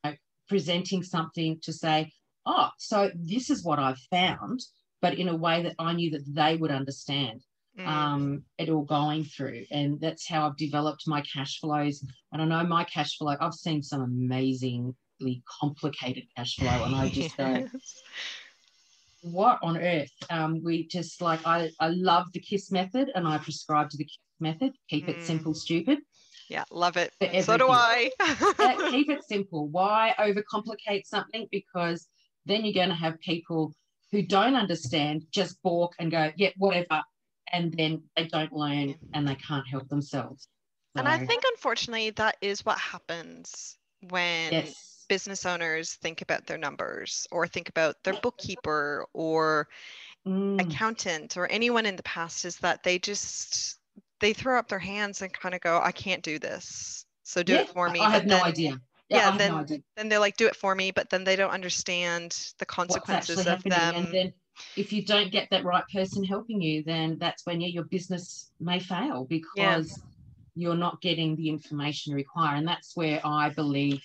you 0.05 0.11
know, 0.11 0.17
presenting 0.49 1.03
something 1.03 1.59
to 1.63 1.73
say, 1.73 2.11
oh, 2.47 2.69
so 2.79 3.11
this 3.15 3.51
is 3.51 3.65
what 3.65 3.79
I've 3.79 3.99
found, 4.11 4.61
but 5.01 5.15
in 5.15 5.29
a 5.29 5.37
way 5.37 5.63
that 5.63 5.75
I 5.79 5.93
knew 5.93 6.11
that 6.11 6.35
they 6.35 6.57
would 6.57 6.71
understand 6.71 7.43
Mm. 7.79 7.87
um, 7.87 8.45
it 8.59 8.69
all 8.69 8.83
going 8.85 9.25
through. 9.25 9.65
And 9.71 10.01
that's 10.01 10.29
how 10.29 10.47
I've 10.47 10.57
developed 10.57 11.05
my 11.07 11.23
cash 11.23 11.61
flows. 11.61 12.05
And 12.33 12.43
I 12.43 12.45
know 12.45 12.69
my 12.69 12.85
cash 12.85 13.17
flow, 13.17 13.37
I've 13.41 13.55
seen 13.55 13.83
some 13.83 14.03
amazingly 14.03 15.43
complicated 15.61 16.25
cash 16.37 16.57
flow, 16.57 16.85
and 16.85 16.95
I 16.95 17.09
just 17.09 17.37
go. 17.39 17.69
What 19.23 19.59
on 19.63 19.77
earth? 19.79 20.11
Um, 20.31 20.63
we 20.63 20.87
just 20.89 21.21
like, 21.21 21.41
I, 21.47 21.71
I 21.81 21.89
love 21.89 22.27
the 22.33 22.41
KISS 22.41 22.71
method 22.71 23.11
and 23.15 23.27
I 23.27 23.39
prescribe 23.39 23.91
to 23.91 23.97
the 23.97 24.05
KISS 24.05 24.19
method. 24.41 24.73
Keep 24.89 25.09
it 25.09 25.19
Mm. 25.19 25.23
simple, 25.23 25.55
stupid. 25.55 25.99
yeah, 26.49 26.65
love 26.71 26.97
it. 26.97 27.13
So 27.45 27.57
do. 27.57 27.69
I. 27.69 28.11
Keep 28.91 29.11
it 29.11 29.25
simple. 29.25 29.69
Why 29.69 30.15
overcomplicate 30.19 31.07
something? 31.07 31.47
Because 31.51 32.09
then 32.47 32.65
you're 32.65 32.75
going 32.75 32.89
to 32.89 32.95
have 32.95 33.21
people 33.21 33.73
who 34.11 34.23
don't 34.23 34.57
understand 34.57 35.25
just 35.31 35.63
balk 35.63 35.95
and 35.99 36.11
go, 36.11 36.33
yeah, 36.37 36.51
whatever. 36.57 37.03
And 37.53 37.73
then 37.77 38.03
they 38.17 38.27
don't 38.27 38.53
learn 38.53 38.95
and 39.13 39.27
they 39.29 39.35
can't 39.37 39.67
help 39.67 39.89
themselves. 39.89 40.49
And 40.97 41.09
I 41.09 41.19
think, 41.19 41.45
unfortunately, 41.53 42.11
that 42.11 42.37
is 42.41 42.65
what 42.65 42.79
happens 42.79 43.77
when 44.09 44.53
yes. 44.53 45.00
Business 45.11 45.45
owners 45.45 45.95
think 45.95 46.23
about 46.23 46.47
their 46.47 46.57
numbers 46.59 47.27
or 47.33 47.47
think 47.47 47.69
about 47.69 47.97
their 48.05 48.15
bookkeeper 48.15 49.07
or 49.13 49.69
Mm, 50.27 50.61
accountant 50.61 51.37
or 51.37 51.47
anyone 51.49 51.87
in 51.87 51.97
the 51.97 52.03
past 52.05 52.45
is 52.45 52.57
that 52.59 52.83
they 52.85 52.99
just 52.99 53.81
they 54.21 54.33
throw 54.33 54.59
up 54.59 54.69
their 54.69 54.79
hands 54.79 55.23
and 55.23 55.33
kind 55.33 55.55
of 55.55 55.61
go 55.61 55.81
i 55.83 55.93
can't 55.93 56.23
do 56.23 56.39
this 56.39 57.07
so 57.25 57.43
do 57.43 57.55
yeah, 57.55 57.61
it 57.63 57.69
for 57.69 57.91
me 57.91 58.01
I 58.01 58.11
have 58.11 58.27
no 58.27 58.43
idea. 58.45 58.81
yeah, 59.09 59.19
I 59.19 59.21
have 59.31 59.39
then- 59.39 59.53
no 59.53 59.59
idea 59.59 59.79
then 59.97 60.09
they're 60.09 60.19
like 60.21 60.37
do 60.37 60.47
it 60.47 60.57
for 60.57 60.75
me 60.75 60.91
but 60.93 61.11
then 61.11 61.25
they 61.25 61.37
don't 61.37 61.51
understand 61.51 62.53
the 62.59 62.67
consequences 62.67 63.47
of 63.47 63.63
them 63.65 63.95
And 63.97 64.07
then 64.13 64.33
if 64.77 64.93
you 64.93 65.05
don't 65.05 65.33
get 65.33 65.49
that 65.51 65.65
right 65.65 65.85
person 65.93 66.23
helping 66.25 66.63
you, 66.63 66.83
then 66.85 67.19
that's 67.19 67.45
when 67.47 67.61
yeah, 67.61 67.69
your 67.69 67.85
business 67.85 68.53
may 68.61 68.79
fail 68.79 69.25
because 69.25 70.01
you're 70.55 70.77
not 70.77 71.01
getting 71.01 71.37
the 71.37 71.49
information 71.49 72.15
required. 72.15 72.59
And 72.59 72.69
that's 72.69 72.97
where 72.97 73.21
I 73.25 73.51
believe, 73.51 74.01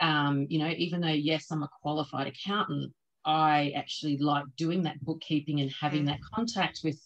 um, 0.00 0.46
you 0.48 0.58
know, 0.58 0.68
even 0.76 1.00
though 1.00 1.08
yes, 1.08 1.50
I'm 1.50 1.62
a 1.62 1.68
qualified 1.82 2.26
accountant, 2.26 2.92
I 3.24 3.72
actually 3.76 4.18
like 4.18 4.44
doing 4.56 4.82
that 4.84 5.00
bookkeeping 5.02 5.60
and 5.60 5.70
having 5.70 6.04
Mm. 6.04 6.06
that 6.06 6.20
contact 6.34 6.80
with 6.84 7.00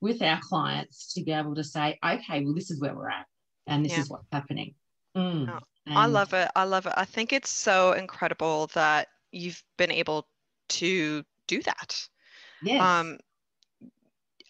with 0.00 0.20
our 0.20 0.40
clients 0.42 1.12
to 1.14 1.22
be 1.22 1.30
able 1.30 1.54
to 1.54 1.62
say, 1.62 1.98
okay, 2.04 2.42
well, 2.42 2.54
this 2.54 2.70
is 2.70 2.80
where 2.80 2.94
we're 2.94 3.08
at, 3.08 3.26
and 3.66 3.84
this 3.84 3.92
Yeah. 3.92 4.00
is 4.00 4.10
what's 4.10 4.26
happening. 4.32 4.74
Mm. 5.16 5.48
Oh, 5.52 5.60
I 5.86 6.06
love 6.06 6.32
it. 6.34 6.50
I 6.56 6.64
love 6.64 6.86
it. 6.86 6.92
I 6.96 7.04
think 7.04 7.32
it's 7.32 7.50
so 7.50 7.92
incredible 7.92 8.66
that 8.68 9.08
you've 9.30 9.62
been 9.78 9.92
able 9.92 10.26
to 10.70 11.24
do 11.46 11.62
that. 11.62 12.08
Yes. 12.62 12.80
Um, 12.80 13.18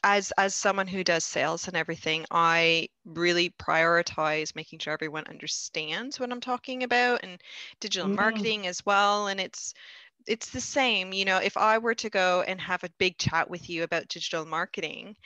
as 0.04 0.32
as 0.38 0.54
someone 0.54 0.86
who 0.86 1.04
does 1.04 1.24
sales 1.24 1.68
and 1.68 1.76
everything, 1.76 2.24
I 2.30 2.88
really 3.04 3.50
prioritize 3.50 4.54
making 4.54 4.80
sure 4.80 4.92
everyone 4.92 5.26
understands 5.28 6.18
what 6.20 6.30
I'm 6.32 6.40
talking 6.40 6.82
about 6.82 7.20
and 7.22 7.40
digital 7.80 8.08
Mm. 8.08 8.16
marketing 8.16 8.66
as 8.66 8.84
well. 8.86 9.28
And 9.28 9.40
it's 9.40 9.74
it's 10.26 10.50
the 10.50 10.60
same, 10.60 11.12
you 11.12 11.24
know, 11.24 11.38
if 11.38 11.56
I 11.56 11.78
were 11.78 11.94
to 11.96 12.10
go 12.10 12.42
and 12.46 12.60
have 12.60 12.84
a 12.84 12.90
big 12.98 13.18
chat 13.18 13.50
with 13.50 13.68
you 13.68 13.82
about 13.84 14.08
digital 14.08 14.44
marketing, 14.46 15.16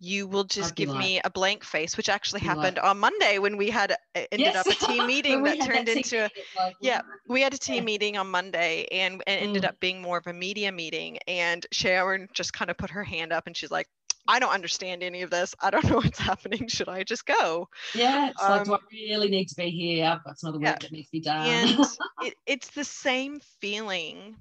you 0.00 0.26
will 0.26 0.44
just 0.44 0.74
give 0.74 0.94
me 0.94 1.20
a 1.24 1.30
blank 1.30 1.64
face, 1.64 1.96
which 1.96 2.08
actually 2.08 2.40
happened 2.40 2.78
on 2.78 2.98
Monday 2.98 3.38
when 3.38 3.56
we 3.56 3.70
had 3.70 3.92
uh, 3.92 4.22
ended 4.32 4.56
up 4.56 4.70
a 4.70 4.74
team 4.74 5.06
meeting 5.06 5.44
that 5.44 5.60
turned 5.60 5.88
team 5.88 5.88
into 5.88 6.24
a 6.26 6.30
like, 6.56 6.76
yeah, 6.80 7.00
we 7.28 7.40
had 7.40 7.54
a 7.54 7.58
team 7.58 7.84
Yeah. 7.84 7.86
meeting 7.86 8.16
on 8.16 8.28
Monday 8.30 8.86
and, 8.92 9.22
and 9.26 9.40
ended 9.40 9.64
Mm. 9.64 9.66
up 9.66 9.78
being 9.80 10.02
more 10.02 10.18
of 10.18 10.26
a 10.26 10.32
media 10.32 10.72
meeting. 10.72 11.18
And 11.26 11.64
Sharon 11.72 12.28
just 12.34 12.52
kind 12.52 12.70
of 12.70 12.76
put 12.76 12.90
her 12.90 13.04
hand 13.04 13.32
up 13.32 13.46
and 13.46 13.56
she's 13.56 13.70
like, 13.70 13.88
I 14.26 14.38
don't 14.40 14.52
understand 14.52 15.02
any 15.02 15.22
of 15.22 15.30
this. 15.30 15.54
I 15.60 15.70
don't 15.70 15.84
know 15.90 15.96
what's 15.96 16.18
happening. 16.18 16.68
Should 16.68 16.88
I 16.88 17.04
just 17.04 17.26
go? 17.26 17.68
Yeah, 17.92 18.30
it's 18.30 18.48
like, 18.48 18.64
do 18.64 18.72
Um, 18.72 18.74
I 18.74 18.78
really 18.92 19.28
need 19.30 19.46
to 19.48 19.54
be 19.54 19.70
here? 19.70 20.06
I've 20.06 20.24
got 20.24 20.38
some 20.38 20.48
other 20.50 20.60
work 20.60 20.76
yeah. 20.76 20.80
that 20.80 20.90
needs 20.92 21.08
to 21.08 21.12
be 21.12 21.20
done. 21.20 21.64
And 21.64 21.98
it, 22.20 22.36
it's 22.46 22.70
the 22.70 22.84
same 22.84 23.40
feeling 23.40 24.36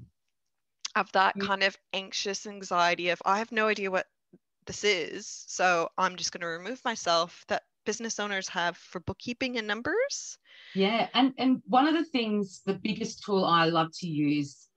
of 0.96 1.12
that 1.14 1.38
Mm. 1.38 1.40
kind 1.40 1.64
of 1.64 1.78
anxious 1.94 2.48
anxiety 2.48 3.10
of, 3.10 3.22
I 3.26 3.40
have 3.40 3.52
no 3.52 3.68
idea 3.68 3.92
what 3.92 4.08
this 4.66 4.84
is. 4.84 5.28
So 5.48 5.90
I'm 5.98 6.16
just 6.18 6.32
going 6.32 6.42
to 6.42 6.48
remove 6.48 6.84
myself 6.86 7.46
that 7.50 7.64
business 7.86 8.20
owners 8.20 8.50
have 8.50 8.78
for 8.78 9.00
bookkeeping 9.02 9.58
and 9.58 9.68
numbers. 9.68 10.40
yeah, 10.74 11.10
and 11.14 11.34
and 11.38 11.62
one 11.68 11.88
of 11.88 11.94
the 11.94 12.06
things, 12.06 12.62
the 12.66 12.74
biggest 12.76 13.24
tool 13.24 13.46
I 13.46 13.66
love 13.66 13.90
to 14.00 14.08
use 14.08 14.70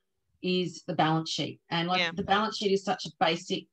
is 0.43 0.85
the 0.87 0.95
balance 0.95 1.31
sheet. 1.31 1.61
And 1.71 1.89
like 1.89 2.03
Yeah. 2.03 2.13
the 2.13 2.23
balance 2.25 2.59
sheet 2.59 2.73
is 2.73 2.85
such 2.85 3.07
a 3.07 3.11
basic 3.19 3.67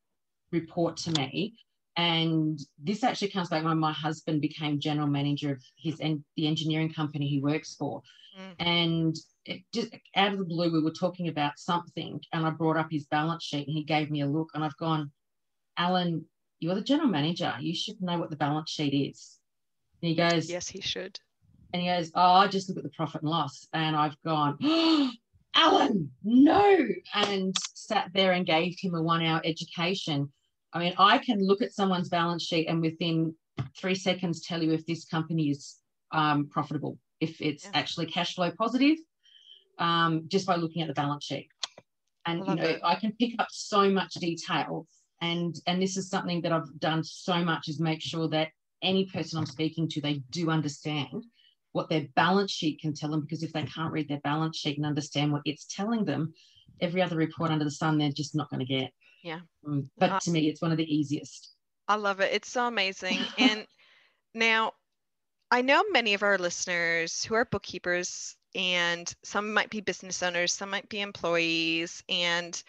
report 0.54 0.98
to 0.98 1.12
me. 1.12 1.56
And 1.96 2.60
this 2.82 3.04
actually 3.04 3.30
comes 3.30 3.50
back 3.50 3.64
when 3.64 3.78
my 3.78 3.92
husband 3.92 4.42
became 4.42 4.80
general 4.80 5.08
manager 5.08 5.52
of 5.52 5.62
his 5.78 6.00
and 6.00 6.24
the 6.38 6.48
engineering 6.48 6.92
company 6.92 7.28
he 7.28 7.40
works 7.40 7.76
for. 7.76 8.02
Mm. 8.40 8.56
And 8.66 9.16
it 9.46 9.62
just 9.74 9.94
out 10.16 10.34
of 10.34 10.40
the 10.40 10.46
blue, 10.46 10.72
we 10.72 10.82
were 10.82 10.92
talking 10.92 11.28
about 11.28 11.60
something, 11.60 12.20
and 12.32 12.46
I 12.46 12.50
brought 12.50 12.78
up 12.78 12.88
his 12.90 13.06
balance 13.06 13.44
sheet, 13.44 13.68
and 13.68 13.76
he 13.76 13.84
gave 13.84 14.10
me 14.10 14.22
a 14.22 14.26
look, 14.26 14.50
and 14.56 14.64
I've 14.64 14.78
gone, 14.78 15.12
Alan, 15.78 16.26
you're 16.60 16.76
the 16.76 16.82
general 16.82 17.10
manager. 17.10 17.54
You 17.60 17.76
should 17.76 18.02
know 18.02 18.18
what 18.18 18.30
the 18.30 18.38
balance 18.38 18.72
sheet 18.72 19.10
is. 19.10 19.38
And 20.02 20.10
he 20.10 20.16
goes, 20.16 20.50
Yes, 20.50 20.68
he 20.68 20.82
should. 20.82 21.20
and 21.74 21.82
he 21.82 21.88
goes, 21.90 22.12
Oh, 22.16 22.34
I 22.34 22.48
just 22.48 22.70
look 22.70 22.78
at 22.78 22.84
the 22.84 22.90
profit 22.90 23.22
and 23.22 23.30
loss. 23.30 23.68
And 23.74 23.96
I've 23.96 24.20
gone, 24.24 24.58
oh, 24.64 25.12
Alan, 25.56 26.10
no. 26.24 26.88
And 27.14 27.54
sat 27.76 28.10
there 28.14 28.32
and 28.32 28.46
gave 28.46 28.76
him 28.80 28.96
a 28.96 29.02
one 29.02 29.24
hour 29.24 29.42
education. 29.44 30.32
I 30.74 30.80
mean, 30.80 30.94
I 30.98 31.20
can 31.20 31.40
look 31.46 31.62
at 31.62 31.72
someone's 31.72 32.10
balance 32.10 32.44
sheet 32.44 32.68
and 32.68 32.82
within 32.82 33.36
three 33.78 33.96
seconds 33.96 34.42
tell 34.42 34.62
you 34.62 34.72
if 34.72 34.86
this 34.86 35.06
company 35.06 35.50
is 35.50 35.78
um, 36.12 36.50
profitable, 36.50 36.98
if 37.20 37.40
it's 37.42 37.66
Yeah. 37.66 37.72
actually 37.76 38.08
cash 38.08 38.36
flow 38.36 38.52
positive, 38.52 38.98
um, 39.78 40.28
just 40.28 40.48
by 40.48 40.56
looking 40.56 40.82
at 40.82 40.88
the 40.88 40.94
balance 40.94 41.26
sheet. 41.26 41.50
And 42.26 42.48
you 42.48 42.56
know, 42.56 42.64
it. 42.64 42.82
I 42.84 42.96
can 42.96 43.12
pick 43.14 43.34
up 43.40 43.48
so 43.52 43.90
much 43.90 44.14
detail. 44.16 44.88
And 45.22 45.56
and 45.68 45.82
this 45.82 45.96
is 45.96 46.10
something 46.10 46.42
that 46.42 46.52
I've 46.52 46.80
done 46.80 47.04
so 47.04 47.44
much 47.44 47.70
is 47.70 47.80
make 47.80 48.02
sure 48.02 48.28
that 48.30 48.50
any 48.82 49.06
person 49.06 49.40
I'm 49.40 49.46
speaking 49.46 49.88
to, 49.90 50.02
they 50.02 50.22
do 50.32 50.50
understand 50.50 51.26
what 51.72 51.90
their 51.90 52.08
balance 52.16 52.52
sheet 52.52 52.82
can 52.82 52.94
tell 52.94 53.12
them. 53.12 53.22
Because 53.22 53.44
if 53.44 53.54
they 53.54 53.64
can't 53.64 53.92
read 53.92 54.08
their 54.10 54.22
balance 54.22 54.58
sheet 54.58 54.78
and 54.78 54.86
understand 54.86 55.32
what 55.32 55.44
it's 55.46 55.66
telling 55.66 56.04
them, 56.06 56.34
every 56.82 57.02
other 57.02 57.16
report 57.16 57.52
under 57.52 57.66
the 57.66 57.72
sun, 57.72 57.98
they're 57.98 58.12
just 58.12 58.36
not 58.36 58.50
going 58.50 58.60
to 58.60 58.66
get. 58.66 58.92
Yeah. 59.24 59.42
Mm, 59.66 59.90
but 59.98 60.12
Uh, 60.12 60.20
to 60.22 60.32
me, 60.32 60.50
it's 60.50 60.62
one 60.62 60.72
of 60.72 60.78
the 60.78 60.96
easiest. 60.96 61.56
I 61.88 61.96
love 61.96 62.22
it. 62.22 62.34
It's 62.34 62.50
so 62.50 62.68
amazing. 62.68 63.30
And 63.38 63.68
now 64.34 64.74
I 65.52 65.62
know 65.62 65.84
many 65.92 66.14
of 66.14 66.24
our 66.24 66.38
listeners 66.38 67.24
who 67.26 67.36
are 67.36 67.46
bookkeepers 67.46 68.38
and 68.56 69.14
some 69.24 69.54
might 69.54 69.70
be 69.70 69.82
business 69.82 70.24
owners, 70.24 70.54
some 70.54 70.70
might 70.72 70.90
be 70.90 71.02
employees. 71.02 72.04
And 72.10 72.62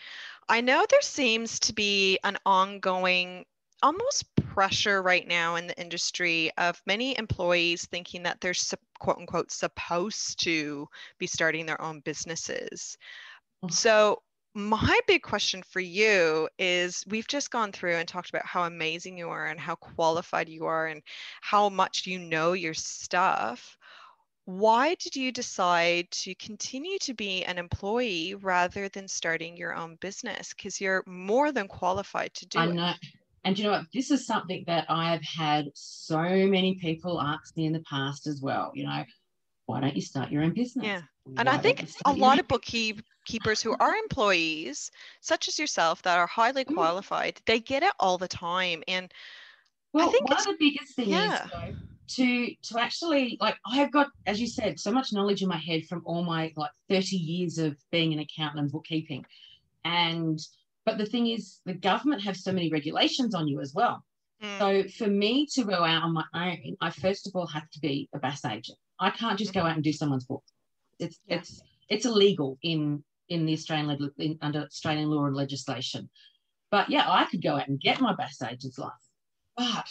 I 0.49 0.61
know 0.62 0.87
there 0.88 1.02
seems 1.02 1.61
to 1.61 1.75
be 1.75 2.18
an 2.25 2.38
ongoing 2.46 3.46
almost 3.82 4.34
pressure 4.37 5.02
right 5.02 5.26
now 5.26 5.56
in 5.56 5.66
the 5.68 5.80
industry 5.80 6.50
of 6.58 6.82
many 6.87 7.18
employees 7.18 7.87
thinking 7.87 8.25
that 8.25 8.40
they're 8.40 8.54
quote 8.99 9.18
unquote 9.18 9.52
supposed 9.52 10.40
to 10.44 10.88
be 11.18 11.26
starting 11.26 11.66
their 11.66 11.80
own 11.80 12.00
businesses. 12.00 12.99
Mhm. 13.62 13.70
So 13.70 14.23
my 14.54 15.00
big 15.08 15.23
question 15.23 15.62
for 15.62 15.80
you 15.80 16.49
is 16.58 17.04
we've 17.08 17.26
just 17.26 17.50
gone 17.50 17.73
through 17.73 17.96
and 17.96 18.08
talked 18.08 18.28
about 18.28 18.46
how 18.46 18.64
amazing 18.64 19.18
you 19.18 19.28
are 19.28 19.46
and 19.46 19.58
how 19.58 19.75
qualified 19.75 20.49
you 20.49 20.64
are 20.66 20.87
and 20.87 21.02
how 21.40 21.68
much 21.68 22.06
you 22.06 22.20
know 22.20 22.52
your 22.52 22.75
stuff. 22.75 23.76
Why 24.44 24.94
did 24.94 25.16
you 25.16 25.32
decide 25.32 26.08
to 26.12 26.34
continue 26.37 26.99
to 27.00 27.14
be 27.14 27.44
an 27.44 27.58
employee 27.58 28.34
rather 28.34 28.88
than 28.88 29.08
starting 29.08 29.56
your 29.56 29.75
own 29.75 29.96
business? 29.96 30.54
Because 30.54 30.80
you're 30.80 31.02
more 31.06 31.50
than 31.50 31.66
qualified 31.66 32.32
to 32.34 32.46
do 32.46 32.58
I 32.58 32.66
it. 32.66 32.75
know. 32.75 32.92
And 33.44 33.58
you 33.58 33.64
know 33.64 33.73
what? 33.73 33.87
This 33.92 34.11
is 34.11 34.26
something 34.26 34.62
that 34.68 34.87
I 34.88 35.11
have 35.11 35.23
had 35.23 35.66
so 35.75 36.20
many 36.23 36.76
people 36.76 37.20
ask 37.20 37.56
me 37.56 37.66
in 37.66 37.73
the 37.73 37.82
past 37.90 38.26
as 38.26 38.40
well. 38.40 38.70
You 38.75 38.87
know, 38.87 39.04
why 39.66 39.80
don't 39.80 39.96
you 39.96 40.02
start 40.02 40.30
your 40.30 40.42
own 40.42 40.54
business? 40.54 40.87
Yeah. 40.87 41.02
And 41.38 41.49
I 41.49 41.56
think 41.56 41.88
a 42.04 42.12
lot 42.12 42.38
of 42.38 42.46
bookkeepers 43.25 43.62
who 43.62 43.75
are 43.81 43.95
employees, 43.97 44.90
such 45.21 45.49
as 45.49 45.59
yourself, 45.59 46.02
that 46.02 46.19
are 46.19 46.26
highly 46.26 46.64
Mm. 46.64 46.75
qualified, 46.75 47.40
they 47.47 47.59
get 47.59 47.83
it 47.83 47.93
all 47.99 48.19
the 48.19 48.28
time. 48.28 48.83
And 48.87 49.12
Well, 49.93 50.11
think 50.11 50.28
one 50.28 50.38
of 50.38 50.45
the 50.45 50.57
biggest 50.59 50.95
things 50.95 51.09
yeah. 51.09 51.45
is 51.45 51.50
though, 51.50 51.76
to 52.07 52.54
to 52.62 52.78
actually 52.78 53.38
like 53.40 53.57
I've 53.64 53.90
got, 53.93 54.11
as 54.26 54.40
you 54.40 54.47
said, 54.47 54.78
so 54.78 54.90
much 54.93 55.12
knowledge 55.12 55.40
in 55.43 55.49
my 55.49 55.57
head 55.57 55.87
from 55.87 56.02
all 56.04 56.23
my 56.23 56.52
like 56.57 56.71
30 56.90 57.16
years 57.16 57.59
of 57.59 57.76
being 57.90 58.12
an 58.12 58.19
accountant 58.19 58.61
and 58.61 58.71
bookkeeping. 58.71 59.25
And 59.85 60.38
but 60.85 60.99
the 60.99 61.07
thing 61.07 61.28
is, 61.28 61.61
the 61.64 61.73
government 61.75 62.23
have 62.23 62.37
so 62.37 62.52
many 62.52 62.69
regulations 62.71 63.35
on 63.35 63.49
you 63.49 63.61
as 63.61 63.73
well. 63.73 64.04
Mm. 64.43 64.59
So 64.59 64.88
for 64.99 65.09
me 65.09 65.47
to 65.54 65.64
go 65.64 65.83
out 65.83 66.02
on 66.02 66.12
my 66.12 66.25
own, 66.35 66.76
I 66.83 66.90
first 66.90 67.26
of 67.26 67.35
all 67.37 67.47
have 67.47 67.71
to 67.71 67.81
be 67.81 68.09
a 68.12 68.19
BAS 68.19 68.45
agent. 68.45 68.78
I 68.99 69.11
can't 69.11 69.38
just 69.38 69.54
go 69.54 69.61
out 69.61 69.76
and 69.76 69.83
do 69.85 69.93
someone's 69.93 70.26
book. 70.26 70.45
It's 70.99 71.21
Yeah. 71.26 71.37
it's 71.37 71.62
it's 71.88 72.04
illegal 72.04 72.59
in 72.62 73.04
in 73.28 73.47
the 73.47 73.52
Australian 73.52 74.11
in, 74.19 74.38
under 74.43 74.61
Australian 74.61 75.11
law 75.11 75.26
and 75.26 75.37
legislation. 75.37 76.09
But 76.71 76.90
yeah, 76.90 77.04
I 77.09 77.25
could 77.26 77.43
go 77.43 77.54
out 77.57 77.69
and 77.69 77.81
get 77.81 78.00
my 78.00 78.14
BAS 78.14 78.43
agent's 78.43 78.78
license. 78.78 79.11
But 79.57 79.88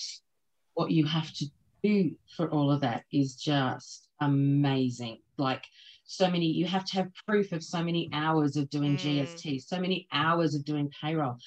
what 0.73 0.91
you 0.91 1.05
have 1.05 1.31
to 1.33 1.45
do 1.83 2.15
for 2.35 2.49
all 2.49 2.71
of 2.71 2.81
that 2.81 3.03
is 3.11 3.35
just 3.35 4.07
amazing. 4.21 5.19
Like 5.37 5.63
so 6.05 6.29
many, 6.29 6.47
you 6.47 6.65
have 6.65 6.85
to 6.85 6.95
have 6.95 7.09
proof 7.27 7.51
of 7.51 7.63
so 7.63 7.83
many 7.83 8.09
hours 8.13 8.57
of 8.57 8.69
doing 8.69 8.97
Mm. 8.97 9.25
GST, 9.25 9.63
so 9.63 9.79
many 9.79 10.07
hours 10.11 10.55
of 10.55 10.65
doing 10.65 10.91
payroll. 11.01 11.37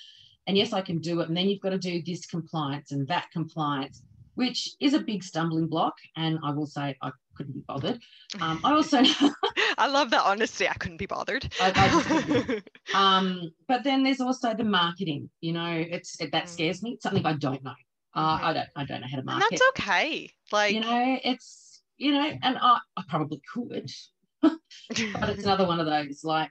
And 0.46 0.56
yes, 0.56 0.72
I 0.72 0.80
can 0.80 0.98
do 1.00 1.20
it. 1.20 1.28
And 1.28 1.36
then 1.36 1.48
you've 1.48 1.60
got 1.60 1.70
to 1.70 1.78
do 1.78 2.02
this 2.02 2.24
compliance 2.26 2.92
and 2.92 3.06
that 3.08 3.30
compliance, 3.32 4.02
which 4.36 4.70
is 4.80 4.94
a 4.94 5.00
big 5.00 5.22
stumbling 5.24 5.66
block. 5.66 5.94
And 6.16 6.38
I 6.44 6.52
will 6.52 6.66
say 6.66 6.96
I 7.02 7.10
couldn't 7.36 7.54
be 7.54 7.64
bothered. 7.66 8.00
Um, 8.40 8.60
I 8.64 8.72
also 8.72 9.02
I 9.78 9.86
love 9.88 10.10
that 10.10 10.22
honesty. 10.24 10.68
I 10.68 10.74
couldn't 10.74 10.96
be 10.98 11.06
bothered. 11.06 11.48
I- 11.60 11.72
I 11.76 12.62
um, 12.94 13.50
but 13.68 13.84
then 13.84 14.02
there's 14.02 14.20
also 14.20 14.54
the 14.54 14.64
marketing. 14.64 15.30
You 15.40 15.52
know, 15.52 15.70
it's 15.72 16.20
it, 16.20 16.32
that 16.32 16.44
Mm. 16.44 16.48
scares 16.48 16.82
me. 16.82 16.92
It's 16.92 17.02
something 17.02 17.26
I 17.26 17.34
don't 17.34 17.62
know. 17.62 17.74
Uh, 18.14 18.38
Mhm. 18.38 18.42
I 18.42 18.52
don't 18.52 18.68
I 18.76 18.84
don't 18.84 19.00
know 19.00 19.06
how 19.06 19.16
to 19.16 19.18
and 19.18 19.26
market. 19.26 19.50
that's 19.50 19.62
okay. 19.70 20.30
Like, 20.52 20.74
you 20.74 20.80
know, 20.80 21.18
it's 21.24 21.82
you 21.98 22.12
know, 22.12 22.30
and 22.42 22.58
I, 22.60 22.78
I 22.96 23.02
probably 23.08 23.40
could, 23.52 23.90
but 24.42 24.58
it's 25.30 25.44
another 25.44 25.66
one 25.66 25.80
of 25.80 25.86
those 25.86 26.24
like 26.24 26.50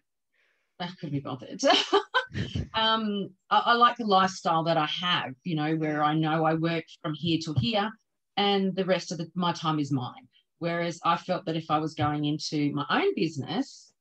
I 0.80 0.88
couldn't 1.00 1.14
be 1.14 1.20
bothered. 1.22 1.62
um, 2.74 3.30
I, 3.50 3.60
I 3.68 3.74
like 3.74 3.98
the 3.98 4.06
lifestyle 4.06 4.64
that 4.66 4.78
I 4.78 4.86
have. 4.88 5.34
You 5.44 5.56
know, 5.56 5.76
where 5.76 6.04
I 6.04 6.14
know 6.16 6.46
I 6.46 6.54
work 6.56 6.84
from 7.02 7.14
here 7.14 7.40
to 7.46 7.54
here, 7.60 7.90
and 8.38 8.76
the 8.76 8.86
rest 8.86 9.12
of 9.12 9.18
the, 9.18 9.32
my 9.36 9.54
time 9.54 9.80
is 9.80 9.92
mine. 9.92 10.28
Whereas 10.60 11.00
I 11.04 11.18
felt 11.18 11.46
that 11.46 11.58
if 11.58 11.70
I 11.70 11.80
was 11.80 11.94
going 11.94 12.26
into 12.26 12.72
my 12.74 12.86
own 12.90 13.14
business, 13.16 13.94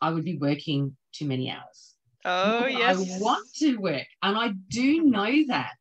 I 0.00 0.10
would 0.10 0.24
be 0.24 0.38
working 0.38 0.96
too 1.12 1.26
many 1.26 1.50
hours. 1.50 1.94
oh, 2.24 2.66
yes. 2.66 2.98
I 2.98 3.22
want 3.22 3.46
to 3.58 3.76
work, 3.76 4.06
and 4.22 4.36
I 4.36 4.52
do 4.68 5.02
know 5.02 5.32
that. 5.48 5.72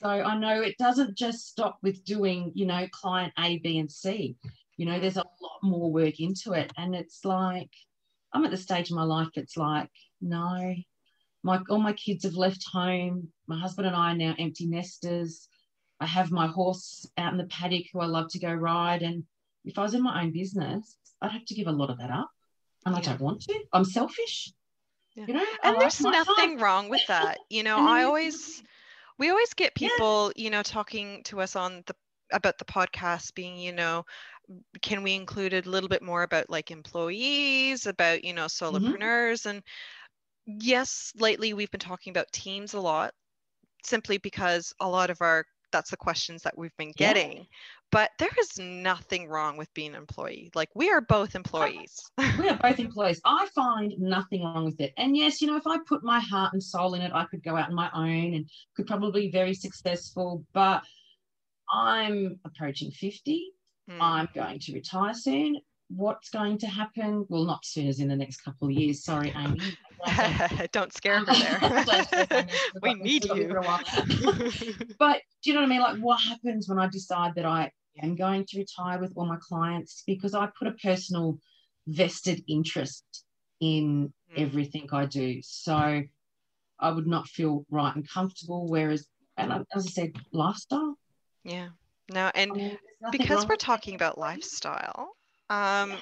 So 0.00 0.08
I 0.08 0.36
know 0.36 0.60
it 0.60 0.76
doesn't 0.78 1.16
just 1.16 1.48
stop 1.48 1.78
with 1.82 2.04
doing, 2.04 2.52
you 2.54 2.66
know, 2.66 2.86
client 2.92 3.32
A, 3.38 3.58
B, 3.58 3.78
and 3.78 3.90
C. 3.90 4.36
You 4.76 4.86
know, 4.86 4.98
there's 4.98 5.16
a 5.16 5.24
lot 5.40 5.58
more 5.62 5.90
work 5.90 6.20
into 6.20 6.52
it, 6.52 6.72
and 6.76 6.94
it's 6.94 7.24
like 7.24 7.70
I'm 8.32 8.44
at 8.44 8.50
the 8.50 8.56
stage 8.56 8.90
in 8.90 8.96
my 8.96 9.04
life. 9.04 9.30
It's 9.34 9.56
like 9.56 9.90
no, 10.20 10.74
my 11.42 11.60
all 11.68 11.78
my 11.78 11.92
kids 11.92 12.24
have 12.24 12.34
left 12.34 12.64
home. 12.70 13.28
My 13.46 13.58
husband 13.58 13.86
and 13.86 13.96
I 13.96 14.12
are 14.12 14.16
now 14.16 14.34
empty 14.38 14.66
nesters. 14.66 15.48
I 16.00 16.06
have 16.06 16.30
my 16.30 16.46
horse 16.46 17.06
out 17.16 17.32
in 17.32 17.38
the 17.38 17.44
paddock 17.44 17.84
who 17.92 18.00
I 18.00 18.06
love 18.06 18.28
to 18.30 18.38
go 18.38 18.52
ride, 18.52 19.02
and 19.02 19.24
if 19.64 19.78
I 19.78 19.82
was 19.82 19.94
in 19.94 20.02
my 20.02 20.22
own 20.22 20.32
business, 20.32 20.96
I'd 21.22 21.30
have 21.32 21.44
to 21.46 21.54
give 21.54 21.66
a 21.68 21.72
lot 21.72 21.90
of 21.90 21.98
that 21.98 22.10
up, 22.10 22.30
and 22.84 22.94
I 22.94 23.00
don't 23.00 23.20
want 23.20 23.42
to. 23.42 23.60
I'm 23.72 23.84
selfish. 23.84 24.52
Yeah. 25.14 25.26
You 25.28 25.34
know, 25.34 25.46
and 25.62 25.80
there's 25.80 26.00
my 26.00 26.10
time. 26.12 26.24
nothing 26.26 26.58
wrong 26.58 26.88
with 26.88 27.06
that. 27.06 27.38
You 27.48 27.62
know, 27.62 27.78
I 27.78 28.02
always, 28.02 28.62
we 29.18 29.30
always 29.30 29.54
get 29.54 29.72
Yeah. 29.78 29.88
people, 29.88 30.32
you 30.34 30.50
know, 30.50 30.62
talking 30.62 31.22
to 31.24 31.40
us 31.40 31.54
on 31.56 31.82
the 31.86 31.94
about 32.32 32.58
the 32.58 32.64
podcast 32.64 33.34
being, 33.34 33.56
you 33.56 33.72
know, 33.72 34.04
can 34.82 35.02
we 35.02 35.14
include 35.14 35.54
a 35.54 35.62
little 35.62 35.88
bit 35.88 36.02
more 36.02 36.24
about 36.24 36.50
like 36.50 36.70
employees, 36.70 37.86
about, 37.86 38.24
you 38.24 38.32
know, 38.32 38.46
Mm-hmm. 38.46 38.76
solopreneurs 38.76 39.46
and 39.46 39.62
yes, 40.46 41.12
lately 41.16 41.54
we've 41.54 41.70
been 41.70 41.80
talking 41.80 42.10
about 42.10 42.32
teams 42.32 42.74
a 42.74 42.80
lot 42.80 43.12
simply 43.84 44.18
because 44.18 44.74
a 44.80 44.88
lot 44.88 45.10
of 45.10 45.20
our 45.20 45.44
that's 45.74 45.90
the 45.90 45.96
questions 45.96 46.42
that 46.42 46.56
we've 46.56 46.76
been 46.78 46.92
Yeah. 46.96 47.12
getting. 47.12 47.46
But 47.90 48.10
there 48.18 48.30
is 48.40 48.58
nothing 48.58 49.28
wrong 49.28 49.56
with 49.56 49.72
being 49.74 49.90
an 49.90 49.96
employee. 49.96 50.50
Like 50.54 50.70
we 50.74 50.90
are 50.90 51.00
both 51.00 51.34
employees. 51.34 52.00
we 52.38 52.48
are 52.48 52.56
both 52.56 52.78
employees. 52.88 53.20
I 53.24 53.46
find 53.54 53.92
nothing 53.98 54.42
wrong 54.44 54.64
with 54.64 54.80
it. 54.80 54.92
And 54.96 55.16
yes, 55.16 55.40
you 55.40 55.48
know, 55.48 55.56
if 55.56 55.66
I 55.66 55.78
put 55.86 56.02
my 56.02 56.20
heart 56.20 56.52
and 56.54 56.62
soul 56.62 56.94
in 56.94 57.02
it, 57.02 57.12
I 57.12 57.24
could 57.24 57.42
go 57.42 57.56
out 57.56 57.68
on 57.68 57.74
my 57.74 57.90
own 57.94 58.34
and 58.34 58.48
could 58.76 58.86
probably 58.86 59.26
be 59.26 59.30
very 59.32 59.54
successful. 59.54 60.44
But 60.54 60.82
I'm 61.72 62.38
approaching 62.44 62.90
50. 62.90 63.52
Mm. 63.90 63.98
I'm 64.00 64.28
going 64.34 64.58
to 64.60 64.72
retire 64.72 65.14
soon. 65.14 65.58
What's 65.88 66.30
going 66.30 66.58
to 66.58 66.66
happen? 66.66 67.26
Well, 67.28 67.44
not 67.44 67.64
soon 67.64 67.88
as 67.88 68.00
in 68.00 68.08
the 68.08 68.16
next 68.16 68.38
couple 68.38 68.68
of 68.68 68.72
years. 68.74 69.04
Sorry, 69.04 69.32
Amy. 69.36 69.60
Don't 70.72 70.92
scare 70.92 71.20
her 71.20 71.24
there. 71.24 71.58
Don't 71.84 72.06
scare 72.06 72.26
her. 72.30 72.46
we 72.82 72.82
We've 72.82 72.82
got- 72.82 72.82
we've 72.82 72.98
need 73.02 73.24
you. 73.24 73.48
for 73.48 73.56
a 73.58 73.62
while. 73.62 73.80
but 74.98 75.20
do 75.42 75.50
you 75.50 75.54
know 75.54 75.60
what 75.60 75.66
I 75.66 75.68
mean? 75.68 75.80
Like, 75.80 75.98
what 75.98 76.20
happens 76.20 76.68
when 76.68 76.78
I 76.78 76.88
decide 76.88 77.34
that 77.36 77.44
I 77.44 77.70
am 78.02 78.16
going 78.16 78.44
to 78.48 78.58
retire 78.58 78.98
with 79.00 79.12
all 79.16 79.26
my 79.26 79.38
clients? 79.40 80.02
Because 80.06 80.34
I 80.34 80.48
put 80.58 80.68
a 80.68 80.72
personal 80.72 81.38
vested 81.86 82.42
interest 82.48 83.04
in 83.60 84.12
Mm. 84.34 84.42
everything 84.42 84.88
I 84.92 85.04
do. 85.06 85.40
So 85.42 86.02
I 86.80 86.90
would 86.90 87.06
not 87.06 87.28
feel 87.28 87.64
right 87.70 87.94
and 87.94 88.08
comfortable. 88.08 88.66
Whereas, 88.66 89.06
and 89.36 89.52
I- 89.52 89.60
as 89.74 89.86
I 89.86 89.90
said, 89.90 90.12
lifestyle. 90.32 90.98
yeah. 91.44 91.68
No, 92.12 92.30
and 92.34 92.50
I 92.52 92.54
mean, 92.54 92.78
because 93.12 93.46
we're 93.46 93.56
talking 93.56 93.94
about 93.94 94.18
lifestyle, 94.18 95.10
um, 95.50 95.94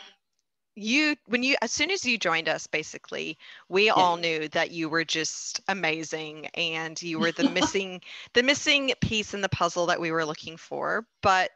you 0.74 1.16
when 1.26 1.42
you 1.42 1.56
as 1.62 1.70
soon 1.72 1.90
as 1.90 2.04
you 2.04 2.18
joined 2.18 2.48
us, 2.48 2.66
basically, 2.66 3.38
we 3.68 3.90
all 3.90 4.16
knew 4.16 4.48
that 4.48 4.70
you 4.70 4.88
were 4.88 5.04
just 5.04 5.60
amazing 5.68 6.46
and 6.54 7.00
you 7.02 7.18
were 7.18 7.32
the 7.32 7.48
missing 7.50 8.00
the 8.32 8.42
missing 8.42 8.92
piece 9.00 9.34
in 9.34 9.40
the 9.40 9.48
puzzle 9.48 9.86
that 9.86 10.00
we 10.00 10.10
were 10.10 10.24
looking 10.24 10.56
for. 10.56 11.06
But 11.22 11.50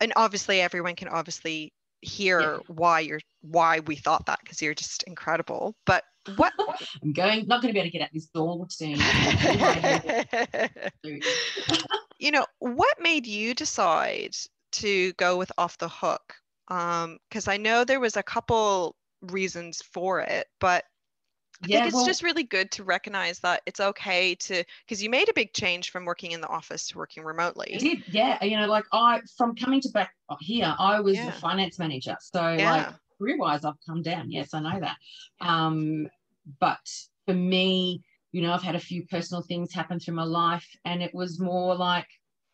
and 0.00 0.12
obviously 0.16 0.60
everyone 0.60 0.96
can 0.96 1.08
obviously 1.08 1.72
hear 2.02 2.60
why 2.66 3.00
you're 3.00 3.20
why 3.42 3.80
we 3.80 3.96
thought 3.96 4.26
that 4.26 4.40
because 4.42 4.60
you're 4.60 4.74
just 4.74 5.02
incredible. 5.04 5.74
But 5.84 6.04
what 6.36 6.52
I'm 7.02 7.12
going, 7.12 7.46
not 7.46 7.62
going 7.62 7.72
to 7.72 7.72
be 7.72 7.80
able 7.80 7.90
to 7.90 7.98
get 7.98 8.02
out 8.02 8.10
this 8.12 8.26
door 8.26 8.66
soon. 8.68 8.98
you 12.18 12.30
know, 12.32 12.46
what 12.58 13.00
made 13.00 13.26
you 13.26 13.54
decide 13.54 14.34
to 14.72 15.12
go 15.14 15.36
with 15.36 15.52
off 15.56 15.78
the 15.78 15.88
hook? 15.88 16.34
Because 16.68 17.48
I 17.48 17.56
know 17.56 17.84
there 17.84 18.00
was 18.00 18.16
a 18.16 18.22
couple 18.22 18.96
reasons 19.22 19.82
for 19.82 20.20
it, 20.20 20.48
but 20.60 20.84
I 21.62 21.68
yeah, 21.68 21.78
think 21.78 21.86
it's 21.86 21.94
well, 21.94 22.04
just 22.04 22.22
really 22.22 22.44
good 22.44 22.70
to 22.72 22.84
recognize 22.84 23.40
that 23.40 23.62
it's 23.66 23.80
okay 23.80 24.34
to 24.36 24.64
because 24.86 25.02
you 25.02 25.10
made 25.10 25.28
a 25.28 25.34
big 25.34 25.54
change 25.54 25.90
from 25.90 26.04
working 26.04 26.32
in 26.32 26.40
the 26.40 26.48
office 26.48 26.88
to 26.88 26.98
working 26.98 27.24
I 27.74 27.78
remotely. 27.78 27.78
did, 27.78 28.02
yeah. 28.06 28.42
You 28.44 28.56
know, 28.58 28.66
like 28.66 28.84
I 28.92 29.20
from 29.36 29.54
coming 29.54 29.80
to 29.82 29.88
back 29.90 30.14
here, 30.40 30.74
I 30.78 31.00
was 31.00 31.14
Yeah. 31.14 31.26
the 31.26 31.32
finance 31.32 31.78
manager. 31.78 32.16
So 32.20 32.40
Yeah. 32.58 32.64
like 32.64 32.88
career 33.18 33.36
wise, 33.38 33.64
I've 33.64 33.80
come 33.86 34.02
down. 34.02 34.30
Yes, 34.30 34.54
I 34.54 34.60
know 34.60 34.80
that. 34.80 34.96
Um, 35.40 36.08
but 36.60 36.86
for 37.26 37.34
me, 37.34 38.02
you 38.32 38.42
know, 38.42 38.52
I've 38.52 38.62
had 38.62 38.76
a 38.76 38.80
few 38.80 39.06
personal 39.06 39.42
things 39.42 39.72
happen 39.72 39.98
through 39.98 40.14
my 40.14 40.24
life, 40.24 40.66
and 40.84 41.02
it 41.02 41.14
was 41.14 41.40
more 41.40 41.74
like 41.74 42.08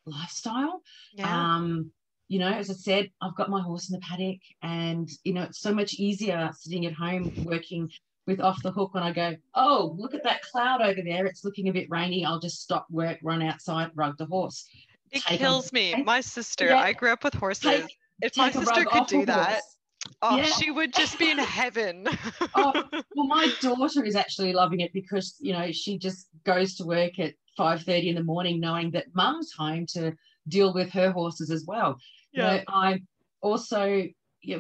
lifestyle. 0.06 0.82
Yeah. 1.12 1.46
Um, 1.56 1.92
you 2.28 2.38
know, 2.38 2.48
as 2.48 2.70
I 2.70 2.74
said, 2.74 3.10
I've 3.20 3.34
got 3.36 3.50
my 3.50 3.60
horse 3.60 3.90
in 3.90 3.94
the 3.94 4.00
paddock, 4.06 4.38
and 4.62 5.08
you 5.24 5.34
know, 5.34 5.42
it's 5.42 5.60
so 5.60 5.74
much 5.74 5.94
easier 5.94 6.50
sitting 6.54 6.86
at 6.86 6.94
home 6.94 7.32
working 7.44 7.90
with 8.26 8.40
off 8.40 8.62
the 8.62 8.70
hook 8.70 8.94
when 8.94 9.02
I 9.02 9.12
go, 9.12 9.34
oh, 9.54 9.94
look 9.98 10.14
at 10.14 10.22
that 10.24 10.42
cloud 10.42 10.80
over 10.80 11.00
there. 11.04 11.26
It's 11.26 11.44
looking 11.44 11.68
a 11.68 11.72
bit 11.72 11.88
rainy. 11.90 12.24
I'll 12.24 12.38
just 12.40 12.62
stop 12.62 12.86
work, 12.90 13.18
run 13.22 13.42
outside, 13.42 13.90
rug 13.94 14.16
the 14.18 14.26
horse. 14.26 14.64
it 15.10 15.22
take 15.22 15.40
a- 15.40 15.42
kills 15.42 15.72
me. 15.72 16.02
My 16.04 16.20
sister, 16.20 16.66
Yeah. 16.66 16.78
I 16.78 16.92
grew 16.92 17.10
up 17.12 17.24
with 17.24 17.34
horses. 17.34 17.62
Take, 17.82 17.96
if 18.22 18.36
my 18.36 18.50
take 18.50 18.62
a 18.62 18.64
sister 18.66 18.84
could 18.84 19.06
do 19.08 19.26
that, 19.26 19.50
horse. 19.50 19.76
oh, 20.22 20.36
Yeah. 20.36 20.44
she 20.44 20.70
would 20.70 20.94
just 20.94 21.18
be 21.18 21.30
in 21.30 21.38
heaven. 21.60 22.06
Oh, 22.54 22.72
Well, 23.16 23.26
my 23.26 23.52
daughter 23.60 24.04
is 24.04 24.14
actually 24.16 24.52
loving 24.52 24.80
it 24.80 24.92
because 24.94 25.36
you 25.40 25.52
know 25.52 25.70
she 25.72 25.98
just 25.98 26.28
goes 26.44 26.76
to 26.76 26.84
work 26.84 27.18
at 27.18 27.34
five 27.56 27.82
thirty 27.82 28.08
in 28.08 28.14
the 28.14 28.22
morning, 28.24 28.58
knowing 28.60 28.90
that 28.92 29.06
mum's 29.14 29.52
home 29.52 29.84
to 29.94 30.12
deal 30.48 30.72
with 30.74 30.90
her 30.90 31.10
horses 31.10 31.50
as 31.50 31.64
well. 31.66 31.96
You 32.32 32.42
know, 32.42 32.60
I 32.68 33.00
also, 33.42 34.04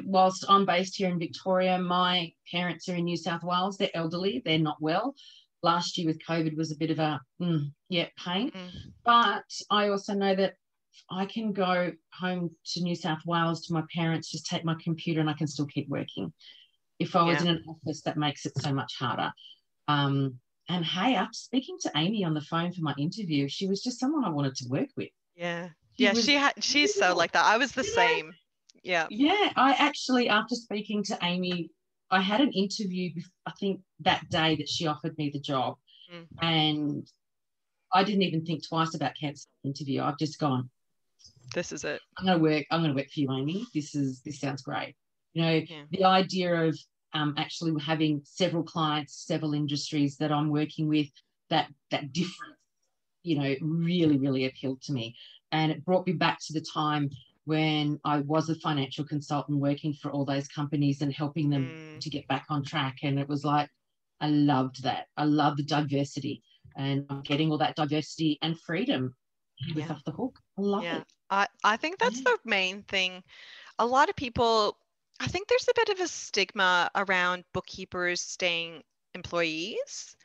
whilst 0.04 0.44
I'm 0.48 0.66
based 0.66 0.96
here 0.96 1.08
in 1.08 1.18
Victoria, 1.18 1.78
my 1.78 2.32
parents 2.50 2.88
are 2.88 2.94
in 2.94 3.04
New 3.04 3.16
South 3.16 3.42
Wales. 3.42 3.76
They're 3.76 3.90
elderly, 3.94 4.42
they're 4.44 4.58
not 4.58 4.76
well. 4.80 5.14
Last 5.62 5.96
year 5.96 6.08
with 6.08 6.24
COVID 6.26 6.56
was 6.56 6.72
a 6.72 6.76
bit 6.76 6.90
of 6.90 6.98
a 6.98 7.20
mm, 7.40 7.70
yeah 7.88 8.08
pain, 8.18 8.50
Mm. 8.50 8.70
but 9.04 9.44
I 9.70 9.88
also 9.88 10.12
know 10.14 10.34
that 10.34 10.54
I 11.10 11.24
can 11.24 11.52
go 11.52 11.92
home 12.12 12.50
to 12.72 12.82
New 12.82 12.96
South 12.96 13.20
Wales 13.24 13.66
to 13.66 13.72
my 13.72 13.82
parents, 13.94 14.30
just 14.30 14.46
take 14.46 14.64
my 14.64 14.76
computer, 14.82 15.20
and 15.20 15.30
I 15.30 15.34
can 15.34 15.46
still 15.46 15.66
keep 15.66 15.88
working. 15.88 16.32
If 16.98 17.16
I 17.16 17.22
was 17.22 17.36
Yeah. 17.42 17.50
in 17.52 17.56
an 17.56 17.64
office, 17.68 18.02
that 18.02 18.16
makes 18.16 18.44
it 18.44 18.52
so 18.58 18.72
much 18.72 18.94
harder. 18.98 19.32
Um, 19.88 20.38
and 20.68 20.84
hey, 20.84 21.16
I'm 21.16 21.32
speaking 21.32 21.76
to 21.82 21.92
Amy 21.96 22.24
on 22.24 22.34
the 22.34 22.40
phone 22.40 22.72
for 22.72 22.82
my 22.82 22.94
interview. 22.98 23.48
She 23.48 23.66
was 23.68 23.82
just 23.82 23.98
someone 23.98 24.24
I 24.24 24.30
wanted 24.30 24.54
to 24.56 24.68
work 24.68 24.88
with. 24.96 25.10
Yeah. 25.36 25.70
She 25.96 26.04
Yeah, 26.04 26.12
was 26.12 26.24
she 26.24 26.34
had 26.34 26.52
she's 26.62 26.94
so 26.94 27.14
like 27.14 27.32
that. 27.32 27.44
I 27.44 27.56
was 27.58 27.72
the 27.72 27.82
know? 27.82 27.88
same. 27.88 28.32
Yeah. 28.82 29.06
Yeah, 29.10 29.52
I 29.56 29.74
actually, 29.78 30.28
after 30.28 30.54
speaking 30.54 31.04
to 31.04 31.18
Amy, 31.22 31.70
I 32.10 32.20
had 32.20 32.40
an 32.40 32.52
interview, 32.52 33.10
I 33.46 33.52
think 33.60 33.80
that 34.00 34.28
day 34.28 34.56
that 34.56 34.68
she 34.68 34.86
offered 34.86 35.16
me 35.18 35.30
the 35.32 35.40
job. 35.40 35.76
Mm. 36.12 36.26
And 36.42 37.06
I 37.94 38.04
didn't 38.04 38.22
even 38.22 38.44
think 38.44 38.66
twice 38.66 38.94
about 38.94 39.12
canceling 39.18 39.50
the 39.62 39.68
interview. 39.70 40.02
I've 40.02 40.18
just 40.18 40.38
gone, 40.38 40.68
this 41.54 41.72
is 41.72 41.84
it. 41.84 42.00
I'm 42.18 42.26
gonna 42.26 42.38
work, 42.38 42.64
I'm 42.70 42.82
gonna 42.82 42.94
work 42.94 43.10
for 43.10 43.20
you, 43.20 43.30
Amy. 43.32 43.64
This 43.74 43.94
is 43.94 44.20
this 44.22 44.40
sounds 44.40 44.62
great. 44.62 44.96
You 45.34 45.42
know, 45.42 45.62
Yeah. 45.68 45.84
the 45.90 46.04
idea 46.04 46.54
of 46.68 46.78
um, 47.14 47.34
actually 47.36 47.80
having 47.82 48.22
several 48.24 48.62
clients, 48.62 49.26
several 49.26 49.52
industries 49.54 50.16
that 50.16 50.32
I'm 50.32 50.48
working 50.50 50.88
with, 50.88 51.08
that 51.50 51.70
that 51.90 52.12
difference, 52.12 52.56
you 53.22 53.38
know, 53.38 53.54
really, 53.60 54.18
really 54.18 54.46
appealed 54.46 54.82
to 54.82 54.92
me. 54.92 55.16
And 55.52 55.70
it 55.72 55.84
brought 55.84 56.06
me 56.06 56.12
back 56.12 56.38
to 56.46 56.52
the 56.52 56.60
time 56.74 57.10
when 57.44 57.98
I 58.04 58.20
was 58.20 58.48
a 58.48 58.54
financial 58.56 59.04
consultant 59.04 59.60
working 59.60 59.92
for 59.94 60.10
all 60.12 60.24
those 60.24 60.48
companies 60.48 61.00
and 61.02 61.12
helping 61.12 61.50
them 61.50 61.74
Mm, 61.74 62.00
to 62.00 62.10
get 62.10 62.26
back 62.28 62.46
on 62.50 62.64
track. 62.64 62.98
And 63.02 63.18
it 63.18 63.28
was 63.28 63.44
like, 63.44 63.70
I 64.20 64.28
loved 64.28 64.82
that. 64.84 65.08
I 65.16 65.24
love 65.24 65.56
the 65.56 65.64
diversity 65.64 66.42
and 66.76 67.06
I'm 67.10 67.22
getting 67.22 67.50
all 67.50 67.58
that 67.58 67.76
diversity 67.76 68.38
and 68.42 68.58
freedom 68.58 69.14
with 69.74 69.90
Yeah. 69.90 69.90
off 69.90 70.04
the 70.04 70.12
hook. 70.12 70.38
I 70.58 70.62
love 70.62 70.86
Yeah. 70.86 70.92
it. 70.92 71.06
I, 71.30 71.46
I 71.64 71.76
think 71.76 71.98
that's 71.98 72.20
Yeah. 72.20 72.22
the 72.22 72.38
main 72.44 72.82
thing. 72.82 73.22
A 73.78 73.86
lot 73.86 74.08
of 74.08 74.16
people, 74.16 74.78
I 75.20 75.26
think 75.28 75.48
there's 75.48 75.68
a 75.68 75.74
bit 75.74 75.88
of 75.90 76.00
a 76.00 76.08
stigma 76.08 76.90
around 76.94 77.44
bookkeepers 77.52 78.20
staying 78.20 78.82
employees. 79.14 80.16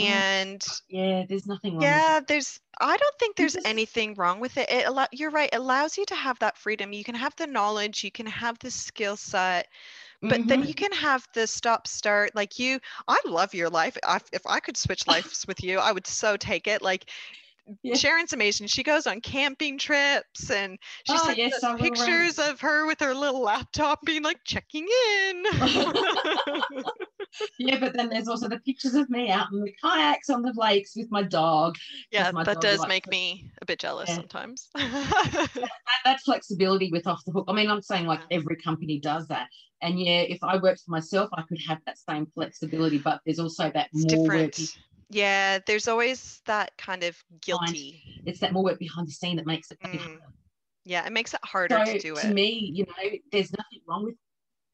Mm. 0.00 0.24
And 0.30 0.66
Yeah, 0.88 1.24
there's 1.28 1.46
nothing 1.46 1.76
wrong 1.76 1.92
with 1.92 2.04
yeah, 2.04 2.20
there's, 2.26 2.60
I 2.80 2.96
don't 2.96 3.14
think 3.20 3.36
there's 3.36 3.56
anything 3.64 4.14
wrong 4.14 4.40
with 4.40 4.56
it. 4.56 4.68
It 4.70 4.86
allow, 4.86 5.06
you're 5.12 5.30
right, 5.30 5.50
it 5.52 5.56
allows 5.58 5.96
you 5.96 6.04
to 6.06 6.14
have 6.16 6.38
that 6.40 6.56
freedom. 6.58 6.92
You 6.92 7.04
can 7.04 7.14
have 7.14 7.36
the 7.36 7.46
knowledge, 7.46 8.02
you 8.02 8.10
can 8.10 8.26
have 8.26 8.58
the 8.58 8.70
skill 8.70 9.16
set, 9.16 9.68
but 10.22 10.42
then 10.48 10.62
Mhm. 10.62 10.68
you 10.68 10.74
can 10.74 10.92
have 10.92 11.26
the 11.34 11.46
stop 11.46 11.86
start 11.88 12.34
like 12.34 12.58
you 12.58 12.80
i 13.08 13.18
love 13.26 13.54
your 13.54 13.70
life 13.70 13.96
I, 14.04 14.20
if 14.32 14.42
i 14.46 14.60
could 14.60 14.76
switch 14.76 15.06
lives 15.08 15.44
with 15.48 15.62
you 15.62 15.78
i 15.78 15.92
would 15.92 16.06
so 16.06 16.36
take 16.36 16.66
it 16.68 16.82
like 16.82 17.10
Yeah. 17.82 17.96
sharon's 17.96 18.32
amazing 18.32 18.66
she 18.68 18.82
goes 18.84 19.06
on 19.06 19.20
camping 19.20 19.78
trips 19.78 20.50
and 20.50 20.78
she 21.04 21.18
Oh, 21.18 21.18
sends 21.18 21.38
yes, 21.38 21.52
us 21.52 21.72
pictures 21.76 22.38
of 22.38 22.60
her 22.60 22.86
with 22.86 23.00
her 23.00 23.14
little 23.14 23.42
laptop 23.42 24.00
being 24.04 24.22
like 24.22 24.40
checking 24.44 24.86
in 25.20 25.44
Yeah, 27.58 27.78
but 27.78 27.92
then 27.94 28.08
there's 28.08 28.28
also 28.28 28.48
the 28.48 28.60
pictures 28.60 28.94
of 28.94 29.10
me 29.10 29.30
out 29.30 29.48
in 29.52 29.60
the 29.62 29.72
kayaks 29.82 30.30
on 30.30 30.42
the 30.42 30.52
lakes 30.56 30.94
with 30.96 31.10
my 31.10 31.22
dog. 31.22 31.76
yeah 32.10 32.30
my 32.32 32.44
that 32.44 32.54
dog 32.54 32.62
does 32.62 32.86
make 32.86 33.08
me 33.08 33.50
a 33.60 33.64
bit 33.64 33.78
jealous 33.78 34.08
Yeah. 34.08 34.16
sometimes 34.16 34.68
That, 34.74 35.70
that 36.04 36.20
flexibility 36.20 36.90
with 36.92 37.06
off 37.06 37.24
the 37.24 37.32
hook. 37.32 37.46
I 37.48 37.52
mean, 37.52 37.70
I'm 37.70 37.82
saying 37.82 38.06
like 38.06 38.20
every 38.30 38.56
company 38.56 39.00
does 39.00 39.26
that. 39.28 39.48
And 39.80 39.98
yeah, 40.00 40.20
if 40.20 40.42
I 40.42 40.56
worked 40.56 40.82
for 40.84 40.90
myself, 40.90 41.30
I 41.32 41.42
could 41.42 41.60
have 41.66 41.78
that 41.86 41.98
same 41.98 42.26
flexibility, 42.26 42.98
but 42.98 43.20
there's 43.24 43.38
also 43.38 43.70
that 43.70 43.88
it's 43.92 44.04
more 44.04 44.20
work. 44.22 44.54
different 44.54 44.78
yeah 45.10 45.58
there's 45.66 45.88
always 45.88 46.42
that 46.44 46.70
kind 46.76 47.02
of 47.02 47.16
guilty 47.40 48.02
It's 48.26 48.40
that 48.40 48.52
more 48.52 48.62
work 48.62 48.78
behind 48.78 49.08
the 49.08 49.12
scene 49.12 49.36
that 49.36 49.46
makes 49.46 49.70
it. 49.70 49.78
Mm, 49.82 50.18
yeah 50.84 51.06
it 51.06 51.12
makes 51.12 51.32
it 51.32 51.40
harder 51.44 51.78
so 51.78 51.84
to 51.84 51.98
do 51.98 52.14
to 52.14 52.18
it 52.20 52.22
To 52.22 52.34
me, 52.34 52.70
you 52.74 52.84
know, 52.84 53.18
there's 53.32 53.50
nothing 53.52 53.80
wrong 53.88 54.04
with 54.04 54.14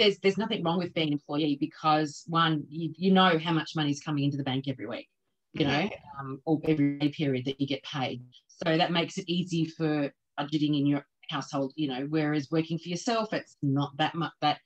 there's 0.04 0.18
there's 0.18 0.38
nothing 0.38 0.62
wrong 0.62 0.78
with 0.78 0.92
being 0.94 1.08
an 1.08 1.12
employee 1.14 1.56
because 1.58 2.24
one, 2.26 2.64
you, 2.68 2.92
you 2.96 3.10
know 3.12 3.38
how 3.38 3.52
much 3.52 3.74
money 3.76 3.90
is 3.90 4.00
coming 4.00 4.24
into 4.24 4.36
the 4.36 4.42
bank 4.42 4.68
every 4.68 4.86
week, 4.86 5.08
you 5.54 5.66
know, 5.66 5.88
um, 6.20 6.40
or 6.44 6.60
every 6.64 7.12
period 7.16 7.44
that 7.46 7.60
you 7.60 7.66
get 7.66 7.82
paid. 7.82 8.22
So 8.64 8.76
that 8.76 8.92
makes 8.92 9.18
it 9.18 9.24
easy 9.28 9.64
for 9.66 10.12
budgeting 10.38 10.78
in 10.78 10.86
your 10.86 11.06
household, 11.30 11.72
you 11.76 11.88
know, 11.88 12.06
whereas 12.08 12.50
working 12.50 12.78
for 12.78 12.88
yourself, 12.88 13.32
it's 13.32 13.56
not 13.62 13.96
that 13.96 14.14
much 14.14 14.32
that 14.42 14.58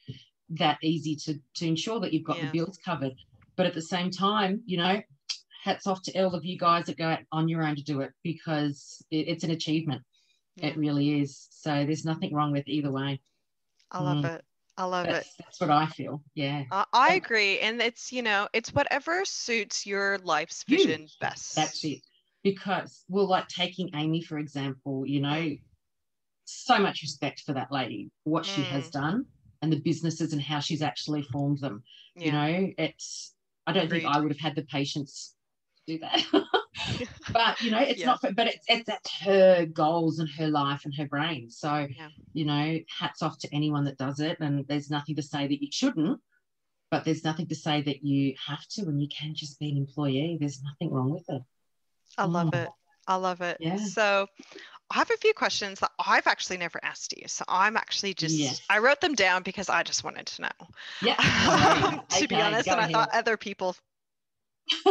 that 0.51 0.79
easy 0.83 1.15
to 1.17 1.39
to 1.55 1.67
ensure 1.67 2.01
that 2.01 2.13
you've 2.13 2.25
got 2.25 2.39
Yeah. 2.39 2.47
the 2.47 2.59
bills 2.59 2.79
covered. 2.85 3.13
But 3.57 3.67
at 3.67 3.75
the 3.75 3.83
same 3.83 4.11
time, 4.11 4.63
you 4.67 4.77
know, 4.79 5.01
hats 5.63 5.87
off 5.87 6.03
to 6.03 6.25
all 6.25 6.35
of 6.35 6.45
you 6.45 6.59
guys 6.59 6.87
that 6.87 6.97
go 6.97 7.09
out 7.09 7.21
on 7.33 7.49
your 7.49 7.63
own 7.65 7.77
to 7.77 7.83
do 7.83 8.01
it 8.01 8.13
because 8.23 9.05
it, 9.11 9.29
it's 9.29 9.45
an 9.45 9.51
achievement. 9.51 10.03
Yeah. 10.57 10.69
It 10.69 10.77
really 10.77 11.21
is. 11.21 11.49
So 11.51 11.71
there's 11.85 12.05
nothing 12.05 12.35
wrong 12.35 12.53
with 12.53 12.67
either 12.67 12.91
way. 12.91 13.21
i 13.93 14.03
love 14.03 14.25
Mm. 14.25 14.35
it 14.37 14.45
i 14.79 14.85
love 14.85 15.07
it 15.07 15.13
That's, 15.13 15.37
that's 15.59 15.61
what 15.61 15.71
I 15.71 15.87
feel. 15.87 16.23
Yeah. 16.35 16.65
I, 16.71 16.85
I 16.93 17.15
agree. 17.15 17.59
And 17.61 17.81
it's, 17.83 18.13
you 18.13 18.23
know, 18.23 18.49
it's 18.53 18.73
whatever 18.73 19.25
suits 19.25 19.85
your 19.85 20.19
life's 20.19 20.65
You. 20.67 20.79
vision 20.79 21.09
best. 21.21 21.55
That's 21.55 21.85
it. 21.85 22.01
Because, 22.45 23.05
well, 23.09 23.29
like 23.29 23.49
taking 23.49 23.91
Amy, 23.95 24.23
for 24.23 24.39
example, 24.39 25.05
you 25.05 25.21
know, 25.21 25.57
so 26.45 26.79
much 26.79 27.03
respect 27.03 27.41
for 27.41 27.53
that 27.55 27.73
lady, 27.73 28.11
what 28.25 28.47
she 28.47 28.63
has 28.63 28.89
mm. 28.89 28.93
done 28.93 29.27
and 29.61 29.73
the 29.73 29.81
businesses 29.81 30.33
and 30.33 30.41
how 30.41 30.61
she's 30.61 30.83
actually 30.83 31.23
formed 31.23 31.59
them. 31.61 31.83
Yeah. 32.15 32.25
You 32.25 32.33
know, 32.33 32.73
it's, 32.79 33.35
I 33.67 33.73
don't 33.73 33.91
think 33.91 34.05
I 34.05 34.21
would 34.21 34.31
have 34.31 34.41
had 34.41 34.55
the 34.55 34.63
patience 34.63 35.35
to 35.87 35.95
do 35.95 35.99
that. 36.01 36.25
but, 37.33 37.61
you 37.61 37.71
know, 37.71 37.81
it's 37.81 38.01
Yeah. 38.01 38.07
not, 38.07 38.21
but 38.35 38.47
it's, 38.47 38.65
it's 38.69 38.87
that's 38.87 39.11
her 39.21 39.67
goals 39.67 40.19
and 40.19 40.29
her 40.31 40.49
life 40.49 40.85
and 40.85 40.95
her 40.95 41.07
brain. 41.07 41.51
So, 41.51 41.87
Yeah. 41.91 42.09
you 42.33 42.45
know, 42.45 42.79
hats 42.99 43.23
off 43.23 43.39
to 43.41 43.55
anyone 43.55 43.85
that 43.85 43.99
does 43.99 44.21
it. 44.21 44.39
And 44.41 44.67
there's 44.69 44.91
nothing 44.91 45.17
to 45.17 45.23
say 45.23 45.47
that 45.47 45.63
you 45.63 45.69
shouldn't. 45.71 46.21
But 46.91 47.05
there's 47.05 47.23
nothing 47.23 47.47
to 47.49 47.55
say 47.55 47.83
that 47.83 48.03
you 48.03 48.35
have 48.47 48.67
to, 48.69 48.83
and 48.83 49.03
you 49.03 49.09
can 49.09 49.35
just 49.35 49.59
be 49.61 49.71
an 49.71 49.77
employee. 49.77 50.39
There's 50.41 50.63
nothing 50.63 50.91
wrong 50.91 51.11
with 51.11 51.29
it. 51.29 51.43
I 52.17 52.25
love 52.25 52.49
Mm. 52.53 52.65
it. 52.65 52.71
I 53.07 53.17
love 53.17 53.43
it. 53.43 53.59
Yeah. 53.61 53.77
So 53.77 54.27
I 54.91 54.95
have 54.95 55.11
a 55.11 55.17
few 55.19 55.35
questions 55.35 55.81
that 55.81 55.91
I've 55.99 56.27
actually 56.27 56.57
never 56.57 56.81
asked 56.83 57.13
you. 57.15 57.29
So 57.29 57.45
I'm 57.47 57.77
actually 57.77 58.15
just, 58.15 58.35
Yes. 58.37 58.63
I 58.71 58.79
wrote 58.79 59.03
them 59.03 59.15
down 59.15 59.43
because 59.43 59.69
I 59.69 59.83
just 59.83 60.03
wanted 60.03 60.27
to 60.29 60.43
know, 60.43 60.69
Yeah. 61.03 61.17
to 62.11 62.27
be 62.27 62.37
honest. 62.37 62.69
And 62.69 62.81
I 62.81 62.91
thought 62.91 63.11
other 63.13 63.37
people 63.37 63.77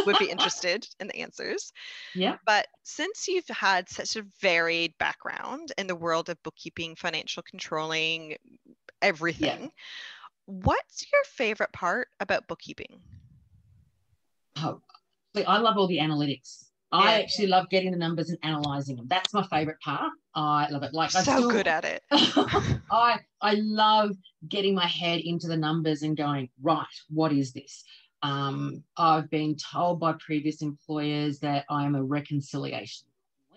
would 0.06 0.18
be 0.18 0.30
interested 0.30 0.86
in 1.00 1.08
the 1.08 1.16
answers. 1.16 1.72
Yeah. 2.14 2.36
But 2.46 2.66
since 2.84 3.26
you've 3.28 3.48
had 3.48 3.88
such 3.88 4.16
a 4.16 4.24
varied 4.40 4.94
background 4.98 5.72
in 5.78 5.86
the 5.86 5.96
world 5.96 6.28
of 6.28 6.42
bookkeeping, 6.42 6.96
financial 6.96 7.42
controlling, 7.48 8.36
everything, 9.02 9.70
what's 10.46 11.04
your 11.12 11.22
favorite 11.26 11.72
part 11.72 12.08
about 12.20 12.48
bookkeeping? 12.48 13.02
Oh, 14.56 14.80
I 15.46 15.58
love 15.58 15.76
all 15.76 15.86
the 15.86 15.98
analytics. 15.98 16.64
I 16.90 17.16
Yeah. 17.16 17.22
actually 17.22 17.48
love 17.48 17.68
getting 17.68 17.90
the 17.90 17.98
numbers 17.98 18.30
and 18.30 18.38
analyzing 18.42 18.96
them. 18.96 19.06
That's 19.08 19.34
my 19.34 19.42
favorite 19.48 19.78
part. 19.80 20.10
I 20.34 20.68
love 20.70 20.82
it. 20.82 20.94
Like 20.94 21.14
I 21.14 21.22
so 21.22 21.50
good 21.50 21.66
at 21.66 21.84
it. 21.84 22.02
I 22.90 23.18
I 23.42 23.54
love 23.54 24.16
getting 24.48 24.74
my 24.74 24.86
head 24.86 25.20
into 25.20 25.48
the 25.48 25.56
numbers 25.56 26.02
and 26.02 26.16
going 26.16 26.48
right. 26.62 26.86
What 27.10 27.32
is 27.32 27.52
this? 27.52 27.84
Um, 28.22 28.82
I've 28.96 29.30
been 29.30 29.56
told 29.56 30.00
by 30.00 30.14
previous 30.18 30.62
employers 30.62 31.38
that 31.40 31.64
I'm 31.70 31.94
a 31.94 32.02
reconciliation 32.02 33.06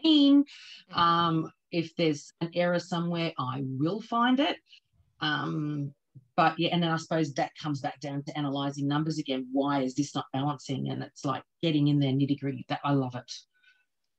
queen. 0.01 0.45
Um, 0.93 1.51
if 1.71 1.95
there's 1.95 2.33
an 2.41 2.51
error 2.53 2.79
somewhere, 2.79 3.31
I 3.39 3.63
will 3.63 4.01
find 4.01 4.39
it. 4.39 4.57
Um, 5.19 5.93
but 6.35 6.59
yeah, 6.59 6.69
and 6.71 6.81
then 6.81 6.91
I 6.91 6.97
suppose 6.97 7.33
that 7.33 7.51
comes 7.61 7.81
back 7.81 7.99
down 7.99 8.23
to 8.23 8.37
analyzing 8.37 8.87
numbers 8.87 9.19
again. 9.19 9.47
Why 9.51 9.81
is 9.81 9.95
this 9.95 10.15
not 10.15 10.25
balancing? 10.33 10.89
And 10.89 11.03
it's 11.03 11.25
like 11.25 11.43
getting 11.61 11.87
in 11.87 11.99
there 11.99 12.11
nitty 12.11 12.39
gritty. 12.39 12.65
That 12.69 12.79
I 12.83 12.93
love 12.93 13.15
it. 13.15 13.31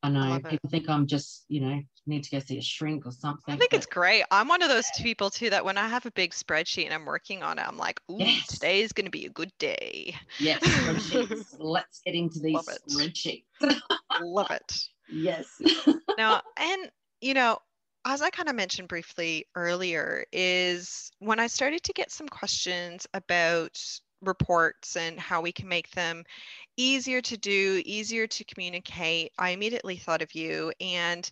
I 0.02 0.08
know 0.08 0.36
it. 0.36 0.48
people 0.48 0.70
think 0.70 0.88
I'm 0.88 1.06
just, 1.06 1.44
you 1.48 1.60
know, 1.60 1.80
need 2.06 2.24
to 2.24 2.30
go 2.30 2.38
see 2.38 2.58
a 2.58 2.62
shrink 2.62 3.06
or 3.06 3.12
something. 3.12 3.54
I 3.54 3.56
think 3.56 3.70
but 3.70 3.76
it's 3.78 3.86
great. 3.86 4.24
I'm 4.30 4.48
one 4.48 4.62
of 4.62 4.68
those 4.68 4.90
people 4.98 5.30
too 5.30 5.50
that 5.50 5.64
when 5.64 5.78
I 5.78 5.88
have 5.88 6.06
a 6.06 6.10
big 6.12 6.32
spreadsheet 6.32 6.84
and 6.84 6.94
I'm 6.94 7.04
working 7.04 7.42
on 7.42 7.58
it, 7.58 7.66
I'm 7.66 7.76
like, 7.76 8.00
ooh, 8.10 8.18
Yes. 8.18 8.48
today's 8.48 8.92
going 8.92 9.04
to 9.06 9.10
be 9.10 9.26
a 9.26 9.30
good 9.30 9.52
day. 9.58 10.14
yes, 10.38 10.62
spreadsheets. 10.62 11.56
Let's 11.58 12.00
get 12.04 12.14
into 12.14 12.40
these 12.40 12.54
Love 12.54 12.66
spreadsheets. 12.66 13.44
Love 14.20 14.50
it. 14.50 14.82
yes. 15.08 15.60
Now, 16.18 16.42
and 16.58 16.90
you 17.20 17.34
know, 17.34 17.58
as 18.04 18.20
I 18.20 18.30
kind 18.30 18.48
of 18.48 18.56
mentioned 18.56 18.88
briefly 18.88 19.46
earlier, 19.54 20.24
is 20.32 21.10
when 21.20 21.38
I 21.38 21.46
started 21.46 21.82
to 21.84 21.92
get 21.92 22.10
some 22.10 22.28
questions 22.28 23.06
about 23.14 23.80
reports 24.22 24.96
and 24.96 25.18
how 25.18 25.40
we 25.40 25.52
can 25.52 25.68
make 25.68 25.90
them 25.92 26.24
easier 26.76 27.20
to 27.20 27.36
do, 27.36 27.82
easier 27.84 28.26
to 28.26 28.44
communicate, 28.44 29.32
I 29.38 29.50
immediately 29.50 29.96
thought 29.96 30.22
of 30.22 30.34
you. 30.34 30.72
And 30.80 31.28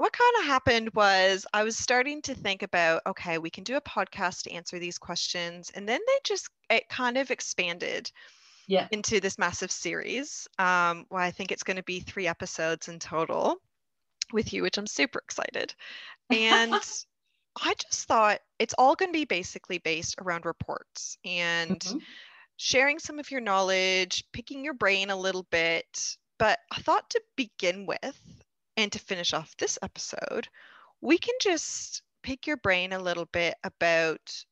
what 0.00 0.14
kind 0.14 0.32
of 0.38 0.44
happened 0.46 0.88
was 0.94 1.46
I 1.52 1.62
was 1.62 1.76
starting 1.76 2.22
to 2.22 2.34
think 2.34 2.62
about, 2.62 3.02
okay, 3.06 3.36
we 3.36 3.50
can 3.50 3.64
do 3.64 3.76
a 3.76 3.82
podcast 3.82 4.44
to 4.44 4.50
answer 4.50 4.78
these 4.78 4.96
questions. 4.96 5.70
And 5.74 5.86
then 5.86 6.00
they 6.06 6.18
just, 6.24 6.48
it 6.70 6.88
kind 6.88 7.18
of 7.18 7.30
expanded 7.30 8.10
Yeah. 8.66 8.88
into 8.90 9.20
this 9.20 9.38
massive 9.38 9.70
series. 9.70 10.48
Um, 10.58 11.06
well, 11.10 11.22
I 11.22 11.30
think 11.30 11.52
it's 11.52 11.64
going 11.64 11.76
to 11.76 11.82
be 11.82 12.00
three 12.00 12.26
episodes 12.26 12.88
in 12.88 12.98
total 12.98 13.56
with 14.32 14.52
you, 14.52 14.62
which 14.62 14.78
I'm 14.78 14.86
super 14.86 15.20
excited. 15.20 15.74
And 16.30 16.72
I 17.62 17.74
just 17.74 18.08
thought 18.08 18.40
it's 18.58 18.74
all 18.78 18.96
going 18.96 19.10
to 19.12 19.18
be 19.18 19.26
basically 19.26 19.78
based 19.78 20.16
around 20.20 20.46
reports 20.46 21.18
and 21.24 21.84
Mhm. 21.84 22.00
sharing 22.56 22.98
some 22.98 23.18
of 23.18 23.30
your 23.30 23.42
knowledge, 23.42 24.24
picking 24.32 24.64
your 24.64 24.74
brain 24.74 25.10
a 25.10 25.16
little 25.16 25.44
bit. 25.50 26.16
But 26.38 26.58
I 26.72 26.80
thought 26.82 27.10
to 27.10 27.22
begin 27.36 27.86
with 27.86 28.20
and 28.76 28.92
to 28.92 28.98
finish 28.98 29.32
off 29.32 29.56
this 29.56 29.78
episode, 29.82 30.48
we 31.00 31.18
can 31.18 31.34
just 31.40 32.02
pick 32.22 32.46
your 32.46 32.56
brain 32.58 32.92
a 32.92 32.98
little 32.98 33.26
bit 33.26 33.54
about, 33.64 34.44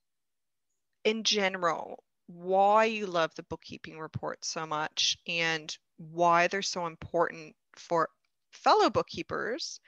in 1.05 1.23
general, 1.25 2.03
why 2.27 2.85
you 2.85 3.07
love 3.07 3.35
the 3.35 3.43
bookkeeping 3.45 3.99
report 3.99 4.45
so 4.45 4.67
much 4.67 5.17
and 5.27 5.77
why 5.97 6.47
they're 6.47 6.63
so 6.63 6.87
important 6.87 7.57
for 7.75 8.11
fellow 8.51 8.91
bookkeepers 8.91 9.81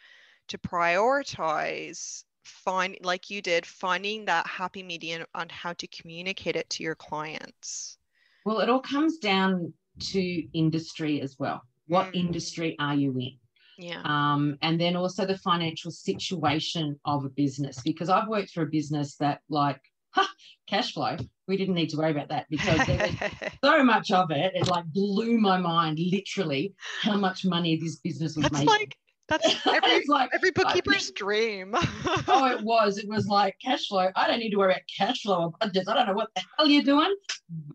to 0.49 0.59
prioritize 0.59 2.25
find 2.43 2.97
like 3.03 3.31
you 3.31 3.43
did 3.43 3.67
finding 3.67 4.25
that 4.25 4.47
happy 4.47 4.83
medium 4.83 5.25
on 5.35 5.49
how 5.49 5.73
to 5.75 5.87
communicate 5.87 6.57
it 6.57 6.69
to 6.71 6.83
your 6.83 6.95
clients. 6.95 7.99
Well 8.45 8.61
it 8.61 8.71
all 8.71 8.81
comes 8.81 9.19
down 9.19 9.73
to 10.01 10.49
industry 10.59 11.21
as 11.21 11.39
well. 11.39 11.63
What 11.87 12.13
Mm. 12.13 12.15
industry 12.15 12.77
are 12.79 12.95
you 12.95 13.13
in 13.19 13.39
yeah. 13.81 14.03
Um, 14.05 14.57
and 14.63 14.81
then 14.81 14.97
also 14.97 15.25
the 15.27 15.39
financial 15.39 15.91
situation 15.91 16.99
of 17.05 17.25
a 17.25 17.29
business 17.29 17.81
because 17.83 18.09
i've 18.09 18.29
worked 18.29 18.51
for 18.51 18.63
a 18.63 18.67
business 18.67 19.17
that 19.17 19.41
like 19.49 19.81
ha, 20.11 20.29
cash 20.69 20.95
flow 20.95 21.17
we 21.49 21.57
didn't 21.57 21.75
need 21.75 21.89
to 21.91 21.97
worry 21.97 22.11
about 22.11 22.29
that 22.29 22.47
because 22.51 22.87
there 22.87 22.99
was 22.99 23.51
so 23.65 23.85
much 23.85 24.11
of 24.11 24.31
it 24.31 24.53
it 24.55 24.69
like 24.69 24.85
blew 24.87 25.39
my 25.39 25.57
mind 25.57 25.99
literally 25.99 26.75
how 27.03 27.17
much 27.17 27.45
money 27.45 27.77
this 27.77 27.97
business 27.97 28.37
was 28.37 28.43
that's 28.43 28.53
making. 28.55 28.69
like 28.69 28.97
that's 29.29 29.67
every 29.67 30.03
like 30.09 30.29
every 30.35 30.51
bookkeeper's 30.51 31.11
dream. 31.13 31.75
Oh 32.27 32.47
it 32.47 32.63
was 32.63 32.99
it 32.99 33.09
was 33.09 33.27
like 33.27 33.57
cash 33.65 33.87
flow 33.89 34.09
i 34.17 34.27
don't 34.27 34.39
need 34.39 34.51
to 34.51 34.57
worry 34.57 34.73
about 34.73 34.83
cash 34.97 35.23
flow 35.23 35.45
or 35.45 35.51
budgets 35.61 35.89
i 35.89 35.95
don't 35.95 36.07
know 36.07 36.15
what 36.15 36.31
the 36.35 36.43
hell 36.57 36.69
you're 36.69 36.83
doing 36.83 37.15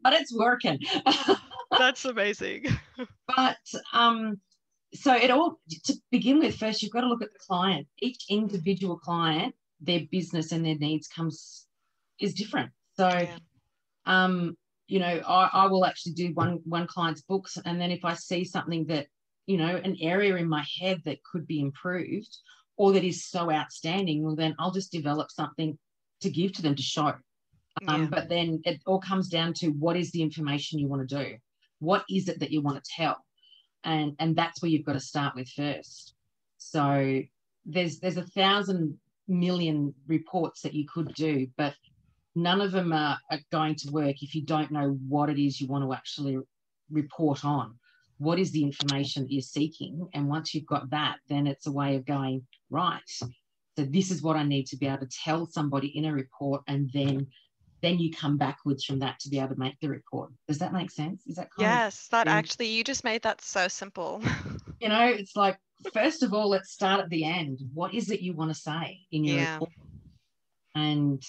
but 0.03 0.13
it's 0.13 0.33
working. 0.33 0.79
That's 1.77 2.05
amazing. 2.05 2.65
But 3.35 3.57
um 3.93 4.39
so 4.93 5.13
it 5.15 5.31
all 5.31 5.59
to 5.85 5.93
begin 6.11 6.39
with 6.39 6.55
first 6.57 6.81
you've 6.81 6.91
got 6.91 7.01
to 7.01 7.07
look 7.07 7.21
at 7.21 7.33
the 7.33 7.39
client. 7.39 7.87
Each 7.99 8.25
individual 8.29 8.97
client 8.97 9.55
their 9.81 10.01
business 10.11 10.51
and 10.51 10.65
their 10.65 10.77
needs 10.77 11.07
comes 11.07 11.67
is 12.19 12.33
different. 12.33 12.71
So 12.97 13.09
Yeah. 13.09 13.37
um 14.05 14.57
you 14.87 14.99
know 14.99 15.21
I, 15.27 15.49
I 15.51 15.67
will 15.67 15.85
actually 15.85 16.13
do 16.13 16.33
one 16.33 16.59
one 16.63 16.87
client's 16.87 17.21
books 17.21 17.57
and 17.65 17.81
then 17.81 17.89
if 17.89 18.05
i 18.05 18.13
see 18.13 18.43
something 18.43 18.85
that 18.85 19.07
you 19.47 19.57
know 19.57 19.75
an 19.75 19.97
area 19.99 20.35
in 20.35 20.47
my 20.47 20.63
head 20.79 21.01
that 21.05 21.23
could 21.23 21.47
be 21.47 21.59
improved 21.59 22.37
or 22.77 22.91
that 22.93 23.03
is 23.03 23.25
so 23.25 23.51
outstanding 23.51 24.21
well 24.21 24.35
then 24.35 24.53
i'll 24.59 24.71
just 24.71 24.91
develop 24.91 25.31
something 25.31 25.75
to 26.21 26.29
give 26.29 26.53
to 26.53 26.61
them 26.61 26.75
to 26.75 26.81
show. 26.81 27.13
Um, 27.87 28.03
Yeah. 28.03 28.07
but 28.09 28.29
then 28.29 28.61
it 28.65 28.81
all 28.85 28.99
comes 28.99 29.27
down 29.27 29.53
to 29.55 29.67
what 29.67 29.97
is 29.97 30.11
the 30.11 30.21
information 30.21 30.79
you 30.79 30.87
want 30.87 31.07
to 31.07 31.23
do? 31.23 31.35
What 31.79 32.03
is 32.09 32.29
it 32.29 32.39
that 32.39 32.51
you 32.51 32.61
want 32.61 32.83
to 32.83 32.91
tell 32.95 33.17
and 33.85 34.15
and 34.19 34.35
that's 34.35 34.61
where 34.61 34.69
you've 34.69 34.85
got 34.85 34.93
to 34.93 34.99
start 34.99 35.35
with 35.35 35.47
first. 35.49 36.15
So 36.57 37.21
there's 37.65 37.99
there's 37.99 38.17
a 38.17 38.25
thousand 38.25 38.97
million 39.27 39.93
reports 40.07 40.61
that 40.61 40.75
you 40.75 40.85
could 40.87 41.11
do 41.15 41.47
but 41.57 41.73
none 42.35 42.61
of 42.61 42.71
them 42.71 42.93
are, 42.93 43.17
are 43.31 43.39
going 43.51 43.73
to 43.73 43.89
work 43.91 44.21
if 44.21 44.35
you 44.35 44.43
don't 44.43 44.69
know 44.69 44.99
what 45.07 45.31
it 45.31 45.43
is 45.43 45.59
you 45.59 45.67
want 45.67 45.83
to 45.83 45.93
actually 45.93 46.37
report 46.91 47.43
on. 47.43 47.73
What 48.19 48.37
is 48.37 48.51
the 48.51 48.63
information 48.63 49.23
that 49.23 49.31
you're 49.31 49.41
seeking? 49.41 50.07
And 50.13 50.27
once 50.29 50.53
you've 50.53 50.67
got 50.67 50.89
that 50.91 51.17
then 51.27 51.47
it's 51.47 51.65
a 51.65 51.71
way 51.71 51.95
of 51.95 52.05
going 52.05 52.45
right 52.69 53.01
so 53.77 53.83
this 53.83 54.11
is 54.11 54.21
what 54.21 54.35
i 54.35 54.43
need 54.43 54.65
to 54.65 54.77
be 54.77 54.87
able 54.87 54.99
to 54.99 55.17
tell 55.23 55.45
somebody 55.45 55.87
in 55.97 56.05
a 56.05 56.13
report 56.13 56.61
and 56.67 56.89
then 56.93 57.27
then 57.81 57.99
you 57.99 58.11
come 58.11 58.37
backwards 58.37 58.83
from 58.83 58.99
that 58.99 59.19
to 59.19 59.29
be 59.29 59.37
able 59.37 59.49
to 59.49 59.59
make 59.59 59.79
the 59.79 59.89
report. 59.89 60.31
Does 60.47 60.57
that 60.59 60.73
make 60.73 60.89
sense? 60.91 61.25
Is 61.27 61.35
that 61.35 61.49
yes 61.57 62.07
that 62.09 62.27
actually 62.27 62.67
you 62.67 62.83
just 62.83 63.03
made 63.03 63.21
that 63.23 63.41
so 63.41 63.67
simple. 63.67 64.21
You 64.81 64.89
know 64.89 65.05
it's 65.07 65.35
like 65.35 65.57
first 65.93 66.21
of 66.21 66.33
all 66.33 66.49
let's 66.49 66.71
start 66.71 66.99
at 66.99 67.09
the 67.09 67.23
end. 67.23 67.59
What 67.73 67.93
is 67.93 68.11
it 68.11 68.19
you 68.21 68.33
want 68.33 68.51
to 68.51 68.59
say 68.59 68.99
in 69.11 69.23
your 69.23 69.37
Yeah. 69.37 69.53
report? 69.53 69.71
And 70.75 71.23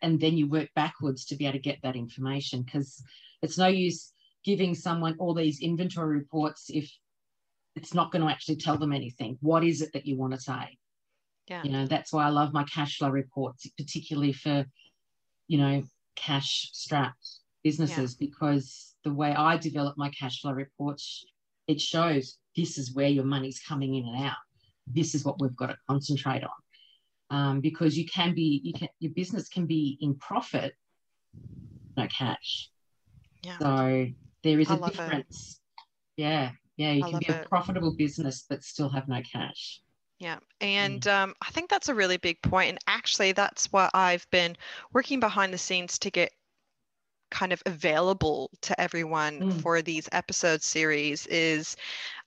and 0.00 0.20
then 0.20 0.36
you 0.36 0.48
work 0.48 0.68
backwards 0.76 1.24
to 1.26 1.36
be 1.36 1.44
able 1.46 1.54
to 1.54 1.58
get 1.58 1.78
that 1.82 1.96
information 1.96 2.62
because 2.62 3.02
it's 3.42 3.58
no 3.58 3.66
use 3.66 4.12
giving 4.44 4.74
someone 4.74 5.16
all 5.18 5.34
these 5.34 5.60
inventory 5.60 6.18
reports 6.18 6.66
if 6.68 6.90
it's 7.74 7.94
not 7.94 8.12
going 8.12 8.22
to 8.24 8.30
actually 8.30 8.56
tell 8.56 8.78
them 8.78 8.92
anything. 8.92 9.36
What 9.40 9.64
is 9.64 9.82
it 9.82 9.92
that 9.94 10.06
you 10.06 10.16
want 10.16 10.34
to 10.34 10.40
say? 10.40 10.78
Yeah. 11.48 11.62
You 11.64 11.72
know 11.72 11.86
that's 11.86 12.12
why 12.12 12.24
i 12.24 12.28
love 12.28 12.52
my 12.52 12.64
cash 12.64 12.98
flow 12.98 13.10
reports 13.10 13.66
particularly 13.76 14.32
for 14.32 14.64
you 15.48 15.58
know 15.58 15.82
cash 16.16 16.70
strapped 16.72 17.26
businesses 17.62 18.14
because 18.14 18.94
the 19.04 19.12
way 19.12 19.34
i 19.34 19.56
develop 19.56 19.96
my 19.96 20.10
cash 20.10 20.40
flow 20.40 20.52
reports 20.52 21.24
it 21.66 21.80
shows 21.80 22.38
this 22.56 22.78
is 22.78 22.94
where 22.94 23.08
your 23.08 23.24
money's 23.24 23.60
coming 23.60 23.94
in 23.94 24.06
and 24.06 24.24
out. 24.24 24.36
This 24.86 25.14
is 25.14 25.24
what 25.24 25.40
we've 25.40 25.56
got 25.56 25.66
to 25.68 25.76
concentrate 25.88 26.42
on. 26.44 26.50
Um, 27.30 27.60
because 27.60 27.96
you 27.96 28.06
can 28.06 28.34
be 28.34 28.60
you 28.62 28.72
can 28.74 28.88
your 29.00 29.12
business 29.12 29.48
can 29.48 29.66
be 29.66 29.98
in 30.00 30.14
profit 30.16 30.74
no 31.96 32.06
cash. 32.06 32.70
Yeah. 33.42 33.58
so 33.58 34.06
there 34.42 34.60
is 34.60 34.70
I 34.70 34.74
a 34.74 34.76
love 34.76 34.90
it. 34.90 34.96
difference. 34.96 35.60
Yeah. 36.16 36.50
Yeah 36.76 36.92
you 36.92 37.04
I 37.04 37.10
can 37.10 37.18
be 37.20 37.26
a 37.28 37.40
it. 37.40 37.48
profitable 37.48 37.94
business 37.96 38.44
but 38.48 38.62
still 38.62 38.90
have 38.90 39.08
no 39.08 39.22
cash 39.22 39.80
Yeah. 40.24 40.38
And 40.62 41.06
um, 41.06 41.34
I 41.42 41.50
think 41.50 41.68
that's 41.68 41.90
a 41.90 41.94
really 41.94 42.16
big 42.16 42.40
point. 42.40 42.70
And 42.70 42.78
actually, 42.86 43.32
that's 43.32 43.70
what 43.70 43.90
I've 43.92 44.26
been 44.30 44.56
working 44.94 45.20
behind 45.20 45.52
the 45.52 45.58
scenes 45.58 45.98
to 45.98 46.10
get 46.10 46.32
kind 47.34 47.52
of 47.52 47.60
available 47.66 48.48
to 48.62 48.80
everyone 48.80 49.34
Mm. 49.40 49.60
for 49.60 49.82
these 49.82 50.08
episode 50.12 50.62
series 50.62 51.26
is 51.26 51.76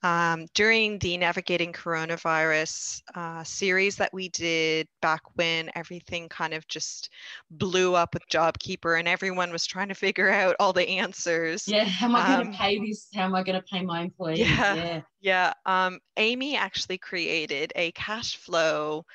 um, 0.03 0.45
during 0.53 0.99
the 0.99 1.17
navigating 1.17 1.71
coronavirus 1.71 3.01
uh, 3.15 3.43
series 3.43 3.95
that 3.95 4.13
we 4.13 4.27
did 4.29 4.87
back 5.01 5.21
when 5.35 5.71
everything 5.75 6.27
kind 6.29 6.53
of 6.53 6.67
just 6.67 7.09
blew 7.49 7.95
up 7.95 8.13
with 8.13 8.27
jobkeeper 8.29 8.99
and 8.99 9.07
everyone 9.07 9.51
was 9.51 9.65
trying 9.65 9.87
to 9.87 9.95
figure 9.95 10.29
out 10.29 10.55
all 10.59 10.73
the 10.73 10.87
answers 10.99 11.67
Yeah, 11.67 11.85
how 11.85 12.07
am 12.07 12.15
I 12.17 12.27
going 12.27 12.47
Um, 12.47 12.51
to 12.51 12.57
pay 12.57 12.79
this? 12.79 13.07
How 13.15 13.23
am 13.23 13.35
I 13.35 13.43
going 13.43 13.59
to 13.61 13.65
pay 13.73 13.81
my 13.83 14.01
employees? 14.01 14.39
Yeah. 14.39 14.75
yeah. 14.75 15.01
Yeah, 15.19 15.53
um, 15.65 15.99
Amy 16.17 16.55
actually 16.55 16.97
created 16.99 17.73
a 17.75 17.91
cash 17.93 18.37
flow 18.37 19.05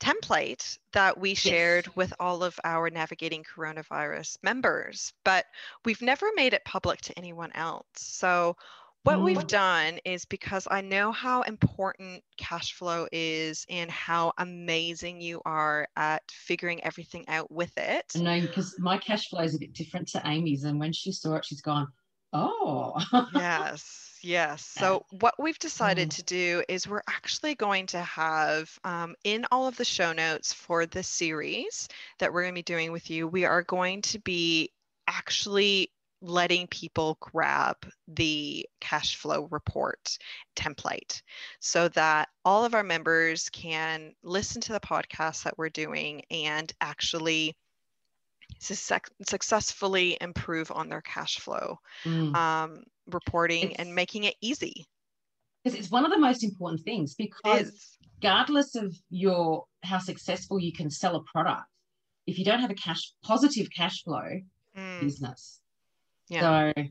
template 0.00 0.78
that 0.92 1.18
we 1.18 1.34
shared 1.34 1.88
with 1.96 2.12
all 2.20 2.42
of 2.44 2.58
our 2.64 2.90
navigating 2.90 3.44
coronavirus 3.44 4.36
members, 4.42 5.12
but 5.24 5.46
we've 5.84 6.02
never 6.02 6.26
made 6.34 6.52
it 6.54 6.64
public 6.64 7.00
to 7.02 7.18
anyone 7.18 7.52
else. 7.54 7.86
So 7.96 8.56
what 9.04 9.22
we've 9.22 9.36
Mm. 9.38 9.46
done 9.46 9.98
is 10.04 10.24
because 10.24 10.66
I 10.70 10.80
know 10.80 11.12
how 11.12 11.42
important 11.42 12.24
cash 12.36 12.72
flow 12.72 13.06
is 13.12 13.64
and 13.68 13.90
how 13.90 14.32
amazing 14.38 15.20
you 15.20 15.40
are 15.44 15.88
at 15.96 16.28
figuring 16.30 16.82
everything 16.82 17.24
out 17.28 17.50
with 17.50 17.76
it. 17.78 18.12
No, 18.16 18.40
because 18.40 18.78
my 18.78 18.98
cash 18.98 19.28
flow 19.28 19.42
is 19.42 19.54
a 19.54 19.58
bit 19.58 19.72
different 19.72 20.08
to 20.08 20.22
Amy's, 20.26 20.64
and 20.64 20.80
when 20.80 20.92
she 20.92 21.12
saw 21.12 21.36
it, 21.36 21.44
she's 21.44 21.62
gone, 21.62 21.86
"Oh, 22.32 22.94
yes, 23.30 24.15
yes. 24.22 24.64
So 24.66 25.04
what 25.10 25.34
we've 25.38 25.58
decided 25.58 26.10
Mm. 26.10 26.16
to 26.16 26.22
do 26.24 26.64
is 26.68 26.86
we're 26.88 27.02
actually 27.08 27.54
going 27.54 27.86
to 27.88 28.00
have 28.00 28.70
um, 28.84 29.14
in 29.24 29.46
all 29.50 29.66
of 29.68 29.76
the 29.76 29.84
show 29.84 30.12
notes 30.12 30.52
for 30.52 30.86
this 30.86 31.08
series 31.08 31.88
that 32.18 32.32
we're 32.32 32.42
going 32.42 32.54
to 32.54 32.58
be 32.58 32.62
doing 32.62 32.92
with 32.92 33.10
you, 33.10 33.26
we 33.28 33.44
are 33.44 33.62
going 33.62 34.02
to 34.02 34.18
be 34.18 34.70
actually 35.06 35.90
letting 36.22 36.66
people 36.68 37.16
grab 37.20 37.76
the 38.08 38.66
cash 38.80 39.16
flow 39.16 39.46
report 39.50 40.18
template 40.56 41.20
so 41.60 41.88
that 41.88 42.28
all 42.44 42.64
of 42.64 42.74
our 42.74 42.82
members 42.82 43.50
can 43.50 44.14
listen 44.22 44.60
to 44.62 44.72
the 44.72 44.80
podcast 44.80 45.44
that 45.44 45.56
we're 45.58 45.68
doing 45.68 46.22
and 46.30 46.72
actually 46.80 47.54
success- 48.58 49.10
successfully 49.26 50.16
improve 50.20 50.70
on 50.72 50.88
their 50.88 51.02
cash 51.02 51.38
flow 51.38 51.78
Mm. 52.04 52.34
um, 52.34 52.84
reporting 53.08 53.64
It's- 53.70 53.78
and 53.78 53.94
making 53.94 54.24
it 54.24 54.36
easy. 54.40 54.86
'Cause 55.64 55.74
it's 55.74 55.90
one 55.90 56.04
of 56.04 56.10
the 56.12 56.18
most 56.18 56.44
important 56.44 56.82
things 56.84 57.14
because 57.14 57.98
regardless 58.16 58.74
of 58.76 58.96
your 59.10 59.66
how 59.82 59.98
successful 59.98 60.58
you 60.60 60.72
can 60.72 60.90
sell 60.90 61.16
a 61.16 61.22
product, 61.24 61.68
if 62.26 62.38
you 62.38 62.44
don't 62.44 62.60
have 62.60 62.70
a 62.70 62.74
cash 62.74 63.12
positive 63.22 63.68
cash 63.70 64.02
flow 64.02 64.40
Mm, 64.74 65.00
business, 65.00 65.60
Yeah. 66.28 66.72
So, 66.76 66.82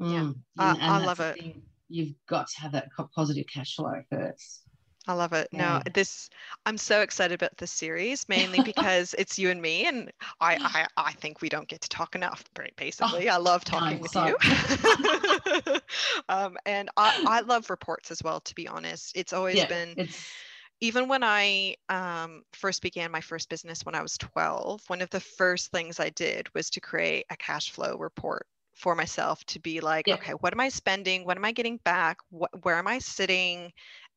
mm, 0.00 0.42
I- 0.58 0.76
I 0.78 0.98
love 0.98 1.20
it. 1.20 1.56
You've 1.88 2.14
got 2.26 2.48
to 2.48 2.60
have 2.60 2.72
that 2.72 2.90
positive 3.14 3.46
cash 3.46 3.74
flow 3.76 4.02
first. 4.10 4.65
I 5.08 5.12
love 5.12 5.32
it. 5.32 5.48
No, 5.52 5.78
this 5.94 6.28
I'm 6.64 6.76
so 6.76 7.00
excited 7.00 7.34
about 7.34 7.56
this 7.58 7.70
series 7.70 8.28
mainly 8.28 8.60
because 8.62 9.14
it's 9.18 9.38
you 9.38 9.50
and 9.50 9.62
me, 9.62 9.86
and 9.86 10.10
I 10.40 10.58
I, 10.64 10.86
I 10.96 11.12
think 11.12 11.40
we 11.40 11.48
don't 11.48 11.68
get 11.68 11.80
to 11.82 11.88
talk 11.88 12.14
enough. 12.16 12.44
ba- 12.54 12.70
Basically, 12.76 13.28
I 13.28 13.36
love 13.36 13.64
talking 13.64 14.00
with 14.00 14.16
you. 14.16 14.36
um, 16.28 16.56
and 16.66 16.88
I 16.96 17.12
I 17.24 17.40
love 17.40 17.70
reports 17.70 18.10
as 18.10 18.22
well. 18.22 18.40
To 18.40 18.54
be 18.54 18.68
honest, 18.68 19.12
it's 19.16 19.32
always 19.32 19.62
yeah, 19.62 19.66
been 19.66 19.96
it's 19.96 20.36
even 20.80 21.08
when 21.08 21.22
I 21.24 21.76
um, 21.88 22.42
first 22.52 22.82
began 22.82 23.10
my 23.10 23.20
first 23.20 23.48
business 23.48 23.84
when 23.84 23.94
I 23.94 24.02
was 24.02 24.18
12, 24.18 24.82
one 24.88 25.02
of 25.02 25.10
the 25.10 25.20
first 25.20 25.70
things 25.70 26.00
I 26.00 26.10
did 26.10 26.52
was 26.54 26.70
to 26.70 26.80
create 26.80 27.26
a 27.30 27.36
cash 27.36 27.70
flow 27.70 27.96
report 27.98 28.46
for 28.74 28.94
myself 28.94 29.42
to 29.46 29.58
be 29.60 29.80
like, 29.80 30.06
Yeah. 30.06 30.16
okay, 30.16 30.32
what 30.32 30.52
am 30.52 30.60
I 30.60 30.68
spending? 30.68 31.24
What 31.24 31.38
am 31.38 31.44
I 31.46 31.52
getting 31.52 31.78
back? 31.78 32.18
What, 32.30 32.50
where 32.64 32.76
am 32.76 32.86
I 32.88 32.98
sitting? 32.98 33.72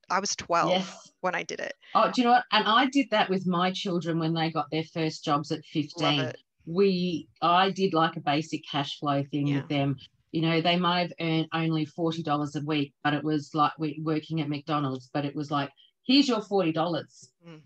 I 0.10 0.20
was 0.20 0.36
12 0.36 0.70
yes. 0.70 1.12
when 1.22 1.36
I 1.36 1.44
did 1.44 1.60
it. 1.60 1.74
Oh, 1.96 2.12
do 2.12 2.22
you 2.22 2.28
know 2.28 2.34
what? 2.34 2.46
And 2.52 2.68
I 2.68 2.86
did 2.88 3.08
that 3.12 3.30
with 3.30 3.46
my 3.46 3.72
children 3.72 4.20
when 4.20 4.34
they 4.34 4.52
got 4.52 4.70
their 4.72 4.84
first 4.84 5.24
jobs 5.24 5.52
at 5.52 5.64
15. 5.66 6.34
We, 6.66 7.28
I 7.42 7.72
did 7.72 7.94
like 7.94 8.16
a 8.16 8.22
basic 8.22 8.62
cash 8.70 9.00
flow 9.00 9.24
thing 9.32 9.48
Yeah. 9.48 9.56
with 9.58 9.70
them. 9.70 9.98
you 10.32 10.42
know, 10.42 10.62
they 10.62 10.78
might 10.78 11.02
have 11.02 11.14
earned 11.20 11.48
only 11.54 11.86
$40 11.88 12.56
a 12.56 12.66
week, 12.66 12.94
but 13.04 13.14
it 13.16 13.24
was 13.24 13.50
like 13.56 13.72
we 13.80 14.00
working 14.04 14.42
at 14.42 14.50
McDonald's, 14.50 15.10
but 15.12 15.26
it 15.26 15.36
was 15.36 15.50
like, 15.50 15.72
here's 16.06 16.28
your 16.28 16.42
$40. 16.42 16.74
Mm. 16.74 17.62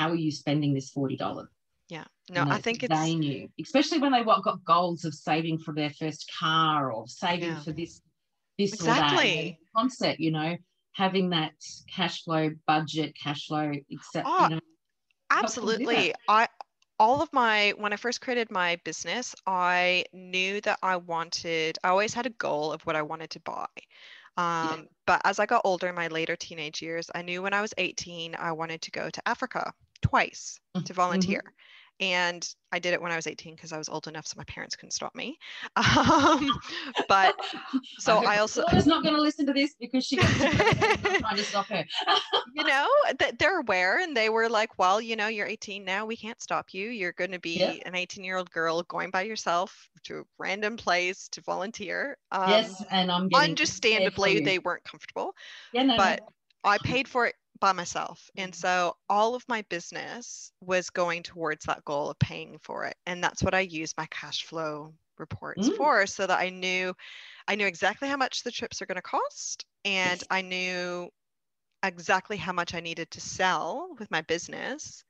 How 0.00 0.10
are 0.10 0.16
you 0.16 0.32
spending 0.32 0.74
this 0.74 0.92
$40? 0.92 1.46
Yeah. 1.88 2.04
No, 2.30 2.42
I 2.48 2.60
think 2.60 2.82
it's 2.82 2.92
they 2.92 3.14
knew, 3.14 3.48
especially 3.60 3.98
when 3.98 4.12
they 4.12 4.24
got 4.24 4.64
goals 4.64 5.04
of 5.04 5.14
saving 5.14 5.58
for 5.58 5.74
their 5.74 5.90
first 5.90 6.30
car 6.40 6.90
or 6.90 7.06
saving 7.06 7.50
yeah. 7.50 7.60
for 7.62 7.72
this, 7.72 8.00
this 8.58 8.72
exactly. 8.72 9.30
or 9.30 9.44
that 9.44 9.56
concept, 9.76 10.18
you 10.20 10.32
know, 10.32 10.56
having 10.92 11.30
that 11.30 11.52
cash 11.94 12.24
flow 12.24 12.50
budget, 12.66 13.14
cash 13.20 13.46
flow, 13.46 13.72
except, 13.90 14.26
oh, 14.28 14.44
you 14.44 14.54
know, 14.56 14.60
absolutely. 15.30 16.14
I, 16.28 16.48
all 16.98 17.20
of 17.20 17.32
my 17.32 17.72
when 17.78 17.92
i 17.92 17.96
first 17.96 18.20
created 18.20 18.48
my 18.50 18.78
business 18.84 19.34
i 19.46 20.04
knew 20.12 20.60
that 20.60 20.78
i 20.82 20.94
wanted 20.94 21.76
i 21.82 21.88
always 21.88 22.14
had 22.14 22.26
a 22.26 22.30
goal 22.30 22.70
of 22.70 22.82
what 22.82 22.94
i 22.94 23.02
wanted 23.02 23.28
to 23.28 23.40
buy 23.40 23.66
um, 24.36 24.68
yeah. 24.68 24.76
but 25.06 25.20
as 25.24 25.40
i 25.40 25.46
got 25.46 25.62
older 25.64 25.88
in 25.88 25.94
my 25.96 26.06
later 26.08 26.36
teenage 26.36 26.80
years 26.80 27.10
i 27.14 27.22
knew 27.22 27.42
when 27.42 27.54
i 27.54 27.60
was 27.60 27.74
18 27.76 28.36
i 28.38 28.52
wanted 28.52 28.80
to 28.82 28.90
go 28.92 29.10
to 29.10 29.26
africa 29.26 29.72
twice 30.00 30.60
mm-hmm. 30.76 30.84
to 30.84 30.92
volunteer 30.92 31.40
mm-hmm 31.40 31.56
and 32.02 32.44
I 32.72 32.80
did 32.80 32.94
it 32.94 33.00
when 33.00 33.12
I 33.12 33.16
was 33.16 33.28
18 33.28 33.54
because 33.54 33.72
I 33.72 33.78
was 33.78 33.88
old 33.88 34.08
enough 34.08 34.26
so 34.26 34.34
my 34.36 34.42
parents 34.44 34.74
couldn't 34.74 34.90
stop 34.90 35.14
me. 35.14 35.38
Um, 36.02 36.50
but 37.08 37.34
so 37.98 38.18
I, 38.18 38.34
I 38.34 38.38
also 38.38 38.64
was 38.72 38.86
not 38.86 39.02
going 39.02 39.14
to 39.14 39.20
listen 39.20 39.46
to 39.46 39.52
this 39.52 39.74
because 39.78 40.04
she 40.04 40.16
trying 40.16 41.36
to 41.36 41.44
stop 41.44 41.66
her. 41.66 41.84
you 42.54 42.64
know, 42.64 42.88
that 43.18 43.38
they're 43.38 43.60
aware 43.60 44.00
and 44.00 44.16
they 44.16 44.30
were 44.30 44.48
like, 44.48 44.78
well, 44.78 45.00
you 45.00 45.14
know, 45.16 45.28
you're 45.28 45.46
18 45.46 45.84
now. 45.84 46.04
We 46.04 46.16
can't 46.16 46.42
stop 46.42 46.68
you. 46.72 46.88
You're 46.88 47.12
going 47.12 47.30
to 47.30 47.38
be 47.38 47.58
yeah. 47.58 47.74
an 47.86 47.94
18 47.94 48.24
year 48.24 48.36
old 48.36 48.50
girl 48.50 48.82
going 48.82 49.10
by 49.10 49.22
yourself 49.22 49.88
to 50.04 50.18
a 50.18 50.22
random 50.38 50.76
place 50.76 51.28
to 51.28 51.40
volunteer. 51.42 52.16
Um, 52.32 52.50
yes, 52.50 52.82
and 52.90 53.12
I'm 53.12 53.28
understandably 53.32 54.40
they 54.40 54.58
weren't 54.58 54.84
comfortable. 54.84 55.34
Yeah, 55.72 55.84
no, 55.84 55.96
but 55.96 56.20
no. 56.20 56.26
I 56.64 56.78
paid 56.78 57.06
for 57.06 57.26
it 57.26 57.34
by 57.62 57.72
myself. 57.72 58.28
And 58.36 58.52
mm-hmm. 58.52 58.60
so 58.60 58.96
all 59.08 59.34
of 59.34 59.44
my 59.48 59.64
business 59.70 60.52
was 60.60 60.90
going 60.90 61.22
towards 61.22 61.64
that 61.64 61.84
goal 61.84 62.10
of 62.10 62.18
paying 62.18 62.58
for 62.60 62.84
it. 62.84 62.96
And 63.06 63.22
that's 63.22 63.42
what 63.42 63.54
I 63.54 63.60
use 63.60 63.94
my 63.96 64.06
cash 64.10 64.44
flow 64.44 64.92
reports 65.16 65.68
mm. 65.68 65.76
for 65.76 66.04
so 66.06 66.26
that 66.26 66.38
I 66.38 66.50
knew 66.50 66.92
I 67.46 67.54
knew 67.54 67.66
exactly 67.66 68.08
how 68.08 68.16
much 68.16 68.42
the 68.42 68.50
trips 68.50 68.82
are 68.82 68.86
going 68.86 68.96
to 68.96 69.02
cost 69.02 69.64
and. 69.84 70.22
I 70.30 70.42
knew 70.42 71.08
exactly 71.82 72.36
how 72.36 72.52
much 72.52 72.74
I 72.74 72.80
needed 72.80 73.10
to 73.12 73.20
sell 73.20 73.94
with 73.98 74.10
my 74.10 74.22
business 74.22 75.04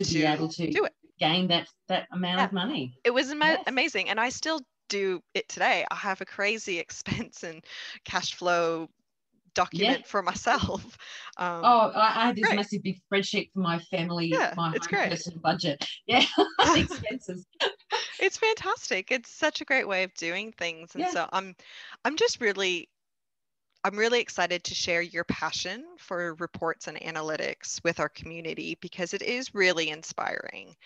to, 0.00 0.08
to 0.08 0.14
be 0.14 0.24
able 0.24 0.48
to 0.48 0.70
do 0.70 0.84
it. 0.84 0.92
gain 1.18 1.48
that 1.48 1.68
that 1.88 2.06
amount 2.12 2.38
yeah. 2.38 2.44
of 2.44 2.52
money. 2.52 2.98
It 3.04 3.10
was 3.10 3.30
ama- 3.30 3.46
yes. 3.46 3.64
amazing 3.66 4.08
and 4.08 4.20
I 4.20 4.28
still 4.28 4.60
do 4.88 5.20
it 5.34 5.48
today. 5.48 5.84
I 5.90 5.94
have 5.96 6.20
a 6.20 6.24
crazy 6.24 6.78
expense 6.84 7.42
and 7.42 7.64
cash 8.04 8.34
flow 8.34 8.88
document 9.54 10.00
yeah. 10.00 10.06
for 10.06 10.22
myself. 10.22 10.98
Um, 11.38 11.62
oh, 11.64 11.90
I, 11.94 12.24
I 12.24 12.26
had 12.26 12.36
this 12.36 12.44
great. 12.44 12.56
massive 12.56 12.82
big 12.82 13.00
spreadsheet 13.10 13.52
for 13.54 13.60
my 13.60 13.78
family, 13.78 14.26
yeah, 14.26 14.52
my 14.54 14.74
it's 14.74 14.86
great. 14.86 15.08
personal 15.08 15.40
budget. 15.40 15.82
Yeah, 16.06 16.26
expenses. 16.76 17.46
it's 18.20 18.36
fantastic. 18.36 19.10
It's 19.10 19.30
such 19.30 19.62
a 19.62 19.64
great 19.64 19.88
way 19.88 20.02
of 20.02 20.12
doing 20.12 20.52
things, 20.52 20.94
and 20.94 21.04
yeah. 21.04 21.10
so 21.10 21.28
I'm, 21.32 21.56
I'm 22.04 22.16
just 22.16 22.42
really. 22.42 22.90
I'm 23.82 23.96
really 23.96 24.20
excited 24.20 24.62
to 24.64 24.74
share 24.74 25.00
your 25.00 25.24
passion 25.24 25.86
for 25.98 26.34
reports 26.34 26.86
and 26.86 27.00
analytics 27.00 27.82
with 27.82 27.98
our 27.98 28.10
community 28.10 28.76
because 28.82 29.14
it 29.14 29.22
is 29.22 29.54
really 29.54 29.88
inspiring. 29.88 30.76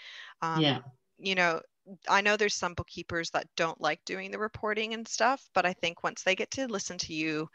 Um, 0.43 0.63
yeah. 0.63 0.79
You 1.19 1.35
know, 1.35 1.61
I 2.09 2.21
know 2.21 2.37
there's 2.37 2.55
some 2.55 2.75
bookkeepers 2.75 3.31
that 3.31 3.49
don't 3.57 3.81
like 3.81 4.05
doing 4.05 4.31
the 4.31 4.39
reporting 4.39 4.95
and 4.95 5.07
stuff, 5.07 5.49
but 5.55 5.67
I 5.67 5.73
think 5.73 6.03
once 6.03 6.23
they 6.23 6.35
get 6.35 6.51
to 6.53 6.67
listen 6.67 6.99
to 6.99 7.15
you 7.15 7.49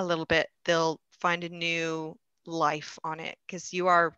a 0.00 0.04
little 0.04 0.24
bit, 0.24 0.48
they'll 0.64 1.00
find 1.20 1.44
a 1.44 1.48
new 1.48 2.16
life 2.46 2.98
on 3.04 3.20
it 3.20 3.36
because 3.46 3.72
you 3.72 3.86
are 3.86 4.12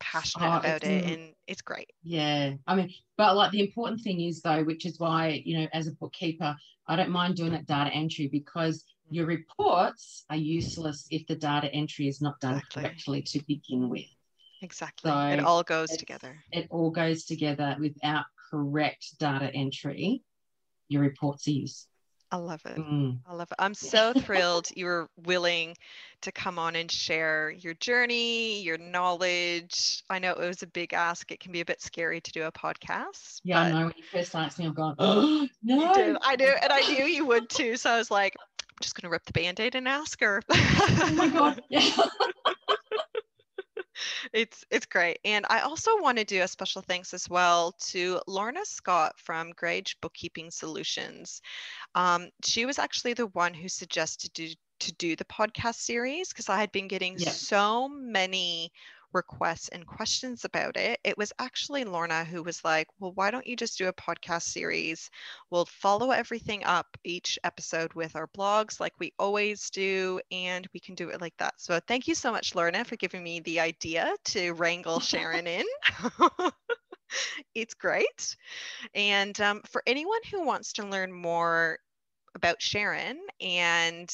passionate 0.00 0.52
oh, 0.52 0.58
about 0.58 0.82
it 0.82 1.04
mm. 1.04 1.14
and 1.14 1.34
it's 1.46 1.62
great. 1.62 1.90
Yeah. 2.02 2.54
I 2.66 2.74
mean, 2.74 2.92
but 3.16 3.36
like 3.36 3.52
the 3.52 3.60
important 3.60 4.00
thing 4.00 4.20
is 4.20 4.42
though, 4.42 4.64
which 4.64 4.84
is 4.84 4.98
why, 4.98 5.42
you 5.44 5.58
know, 5.58 5.68
as 5.72 5.86
a 5.86 5.92
bookkeeper, 5.92 6.56
I 6.88 6.96
don't 6.96 7.10
mind 7.10 7.36
doing 7.36 7.52
that 7.52 7.66
data 7.66 7.90
entry 7.94 8.26
because 8.26 8.82
mm. 8.82 9.14
your 9.16 9.26
reports 9.26 10.24
are 10.28 10.36
useless 10.36 11.06
if 11.10 11.26
the 11.28 11.36
data 11.36 11.72
entry 11.72 12.08
is 12.08 12.20
not 12.20 12.40
done 12.40 12.56
exactly. 12.56 12.82
correctly 12.82 13.22
to 13.22 13.44
begin 13.46 13.88
with. 13.88 14.06
Exactly. 14.60 15.10
So 15.10 15.16
it 15.28 15.40
all 15.40 15.62
goes 15.62 15.90
together. 15.90 16.36
It 16.50 16.66
all 16.70 16.90
goes 16.90 17.24
together 17.24 17.76
without 17.80 18.24
correct 18.50 19.18
data 19.18 19.50
entry. 19.54 20.22
Your 20.88 21.02
reports 21.02 21.46
are 21.48 21.52
useless. 21.52 21.86
I 22.32 22.36
love 22.36 22.62
it. 22.64 22.78
Mm. 22.78 23.18
I 23.28 23.34
love 23.34 23.52
it. 23.52 23.56
I'm 23.58 23.74
so 23.74 24.14
thrilled 24.18 24.68
you 24.74 24.86
were 24.86 25.10
willing 25.26 25.76
to 26.22 26.32
come 26.32 26.58
on 26.58 26.76
and 26.76 26.90
share 26.90 27.50
your 27.50 27.74
journey, 27.74 28.62
your 28.62 28.78
knowledge. 28.78 30.02
I 30.08 30.18
know 30.18 30.32
it 30.32 30.48
was 30.48 30.62
a 30.62 30.66
big 30.66 30.94
ask. 30.94 31.30
It 31.30 31.40
can 31.40 31.52
be 31.52 31.60
a 31.60 31.64
bit 31.66 31.82
scary 31.82 32.22
to 32.22 32.32
do 32.32 32.44
a 32.44 32.52
podcast. 32.52 33.40
Yeah, 33.44 33.60
I 33.60 33.70
know. 33.70 33.84
When 33.86 33.94
you 33.98 34.04
first 34.10 34.34
asked 34.34 34.58
me, 34.58 34.64
I'm 34.64 34.72
going, 34.72 34.94
oh, 34.98 35.46
no. 35.62 36.18
I 36.22 36.36
do. 36.36 36.46
And 36.46 36.72
I 36.72 36.80
knew 36.88 37.04
you 37.04 37.26
would 37.26 37.50
too. 37.50 37.76
So 37.76 37.90
I 37.90 37.98
was 37.98 38.10
like, 38.10 38.34
I'm 38.40 38.76
just 38.80 38.94
going 38.94 39.08
to 39.08 39.10
rip 39.10 39.26
the 39.26 39.32
band 39.32 39.60
aid 39.60 39.74
and 39.74 39.86
ask 39.86 40.18
her. 40.20 40.42
oh 40.48 41.12
my 41.14 41.28
God. 41.28 41.62
Yeah 41.68 41.90
it's 44.32 44.64
it's 44.70 44.86
great. 44.86 45.18
And 45.24 45.44
I 45.50 45.60
also 45.60 46.00
want 46.00 46.18
to 46.18 46.24
do 46.24 46.42
a 46.42 46.48
special 46.48 46.82
thanks 46.82 47.12
as 47.12 47.28
well 47.28 47.72
to 47.90 48.20
Lorna 48.26 48.64
Scott 48.64 49.14
from 49.18 49.52
Grage 49.52 49.96
Bookkeeping 50.00 50.50
Solutions. 50.50 51.42
Um, 51.94 52.30
she 52.44 52.64
was 52.64 52.78
actually 52.78 53.14
the 53.14 53.26
one 53.28 53.54
who 53.54 53.68
suggested 53.68 54.32
to, 54.34 54.54
to 54.80 54.92
do 54.94 55.16
the 55.16 55.24
podcast 55.24 55.76
series 55.76 56.30
because 56.30 56.48
I 56.48 56.58
had 56.58 56.72
been 56.72 56.88
getting 56.88 57.16
yeah. 57.18 57.30
so 57.30 57.88
many 57.88 58.72
requests 59.12 59.68
and 59.68 59.86
questions 59.86 60.44
about 60.44 60.76
it, 60.76 61.00
it 61.04 61.16
was 61.18 61.32
actually 61.38 61.84
Lorna 61.84 62.24
who 62.24 62.42
was 62.42 62.64
like, 62.64 62.88
Well, 62.98 63.12
why 63.14 63.30
don't 63.30 63.46
you 63.46 63.56
just 63.56 63.78
do 63.78 63.88
a 63.88 63.92
podcast 63.92 64.42
series? 64.42 65.10
We'll 65.50 65.66
follow 65.66 66.10
everything 66.10 66.64
up 66.64 66.96
each 67.04 67.38
episode 67.44 67.92
with 67.94 68.16
our 68.16 68.28
blogs 68.28 68.80
like 68.80 68.92
we 68.98 69.12
always 69.18 69.70
do, 69.70 70.20
and 70.30 70.66
we 70.74 70.80
can 70.80 70.94
do 70.94 71.10
it 71.10 71.20
like 71.20 71.36
that. 71.38 71.54
So 71.58 71.80
thank 71.86 72.08
you 72.08 72.14
so 72.14 72.32
much, 72.32 72.54
Lorna, 72.54 72.84
for 72.84 72.96
giving 72.96 73.22
me 73.22 73.40
the 73.40 73.60
idea 73.60 74.14
to 74.26 74.52
wrangle 74.52 75.00
Sharon 75.00 75.46
in. 75.46 75.66
it's 77.54 77.74
great. 77.74 78.36
And 78.94 79.38
um, 79.40 79.62
for 79.68 79.82
anyone 79.86 80.20
who 80.30 80.44
wants 80.44 80.74
to 80.74 80.86
learn 80.86 81.12
more 81.12 81.78
about 82.34 82.62
Sharon 82.62 83.20
and 83.40 84.10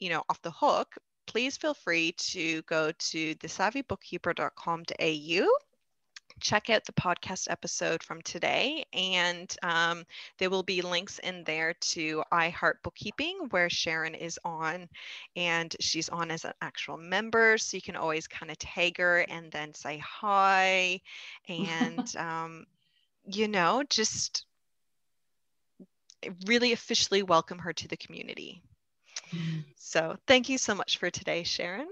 you 0.00 0.08
know, 0.08 0.24
off 0.28 0.42
the 0.42 0.50
hook, 0.50 0.94
please 1.30 1.56
feel 1.56 1.74
free 1.74 2.12
to 2.12 2.62
go 2.62 2.90
to 2.98 3.34
thesavvybookkeeper.com.au 3.36 5.48
check 6.40 6.70
out 6.70 6.84
the 6.86 6.92
podcast 6.92 7.50
episode 7.50 8.02
from 8.02 8.22
today, 8.22 8.84
and 8.92 9.54
um, 9.62 10.04
there 10.38 10.50
will 10.50 10.62
be 10.62 10.82
links 10.82 11.18
in 11.20 11.44
there 11.44 11.74
to 11.80 12.24
iHeart 12.32 12.82
Bookkeeping, 12.82 13.48
where 13.50 13.70
Sharon 13.70 14.14
is 14.14 14.40
on, 14.44 14.88
and 15.36 15.76
she's 15.78 16.08
on 16.08 16.32
as 16.32 16.44
an 16.44 16.52
actual 16.62 16.96
member. 16.96 17.58
So 17.58 17.76
you 17.76 17.82
can 17.82 17.96
always 17.96 18.26
kind 18.26 18.50
of 18.50 18.58
tag 18.58 18.98
her 18.98 19.20
and 19.28 19.52
then 19.52 19.72
say 19.74 19.98
hi, 19.98 21.00
and 21.48 22.16
um, 22.16 22.66
you 23.26 23.46
know, 23.46 23.84
just 23.88 24.46
really 26.46 26.72
officially 26.72 27.22
welcome 27.22 27.58
her 27.58 27.72
to 27.74 27.86
the 27.86 27.96
community. 27.96 28.62
So 29.76 30.16
thank 30.26 30.48
you 30.48 30.58
so 30.58 30.74
much 30.74 30.98
for 30.98 31.10
today, 31.10 31.42
Sharon. 31.42 31.88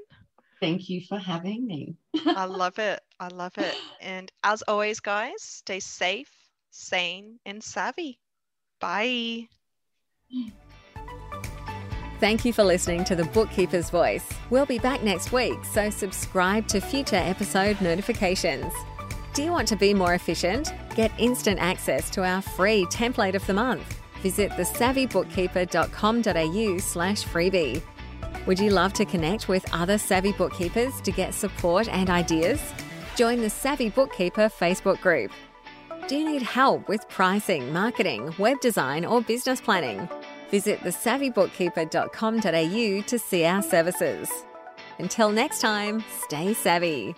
Thank 0.60 0.88
you 0.88 1.02
for 1.08 1.18
having 1.18 1.66
me. 1.66 1.96
I 2.26 2.44
love 2.44 2.78
it. 2.78 3.00
I 3.20 3.28
love 3.28 3.56
it. 3.58 3.74
And 4.00 4.30
as 4.42 4.62
always, 4.62 5.00
guys, 5.00 5.40
stay 5.42 5.80
safe, 5.80 6.30
sane, 6.70 7.38
and 7.46 7.62
savvy. 7.62 8.18
Bye. 8.80 9.48
Thank 12.20 12.44
you 12.44 12.52
for 12.52 12.64
listening 12.64 13.04
to 13.04 13.14
The 13.14 13.24
Bookkeeper's 13.24 13.90
Voice. 13.90 14.28
We'll 14.50 14.66
be 14.66 14.80
back 14.80 15.04
next 15.04 15.32
week, 15.32 15.64
so 15.64 15.90
subscribe 15.90 16.66
to 16.68 16.80
future 16.80 17.16
episode 17.16 17.80
notifications. 17.80 18.72
Do 19.34 19.44
you 19.44 19.52
want 19.52 19.68
to 19.68 19.76
be 19.76 19.94
more 19.94 20.14
efficient? 20.14 20.72
Get 20.96 21.12
instant 21.18 21.60
access 21.60 22.10
to 22.10 22.24
our 22.24 22.42
free 22.42 22.86
template 22.86 23.34
of 23.34 23.46
the 23.46 23.54
month 23.54 23.97
visit 24.22 24.50
thesavvybookkeeper.com.au 24.52 26.78
slash 26.78 27.24
freebie. 27.24 27.82
Would 28.46 28.58
you 28.58 28.70
love 28.70 28.94
to 28.94 29.04
connect 29.04 29.48
with 29.48 29.70
other 29.74 29.98
savvy 29.98 30.32
bookkeepers 30.32 30.98
to 31.02 31.12
get 31.12 31.34
support 31.34 31.86
and 31.88 32.10
ideas? 32.10 32.60
Join 33.16 33.40
the 33.40 33.50
Savvy 33.50 33.90
Bookkeeper 33.90 34.48
Facebook 34.48 35.00
group. 35.00 35.30
Do 36.06 36.16
you 36.16 36.30
need 36.30 36.42
help 36.42 36.88
with 36.88 37.08
pricing, 37.08 37.72
marketing, 37.72 38.32
web 38.38 38.60
design, 38.60 39.04
or 39.04 39.20
business 39.20 39.60
planning? 39.60 40.08
Visit 40.50 40.78
thesavvybookkeeper.com.au 40.80 43.02
to 43.02 43.18
see 43.18 43.44
our 43.44 43.60
services. 43.60 44.30
Until 44.98 45.30
next 45.30 45.60
time, 45.60 46.02
stay 46.22 46.54
savvy. 46.54 47.14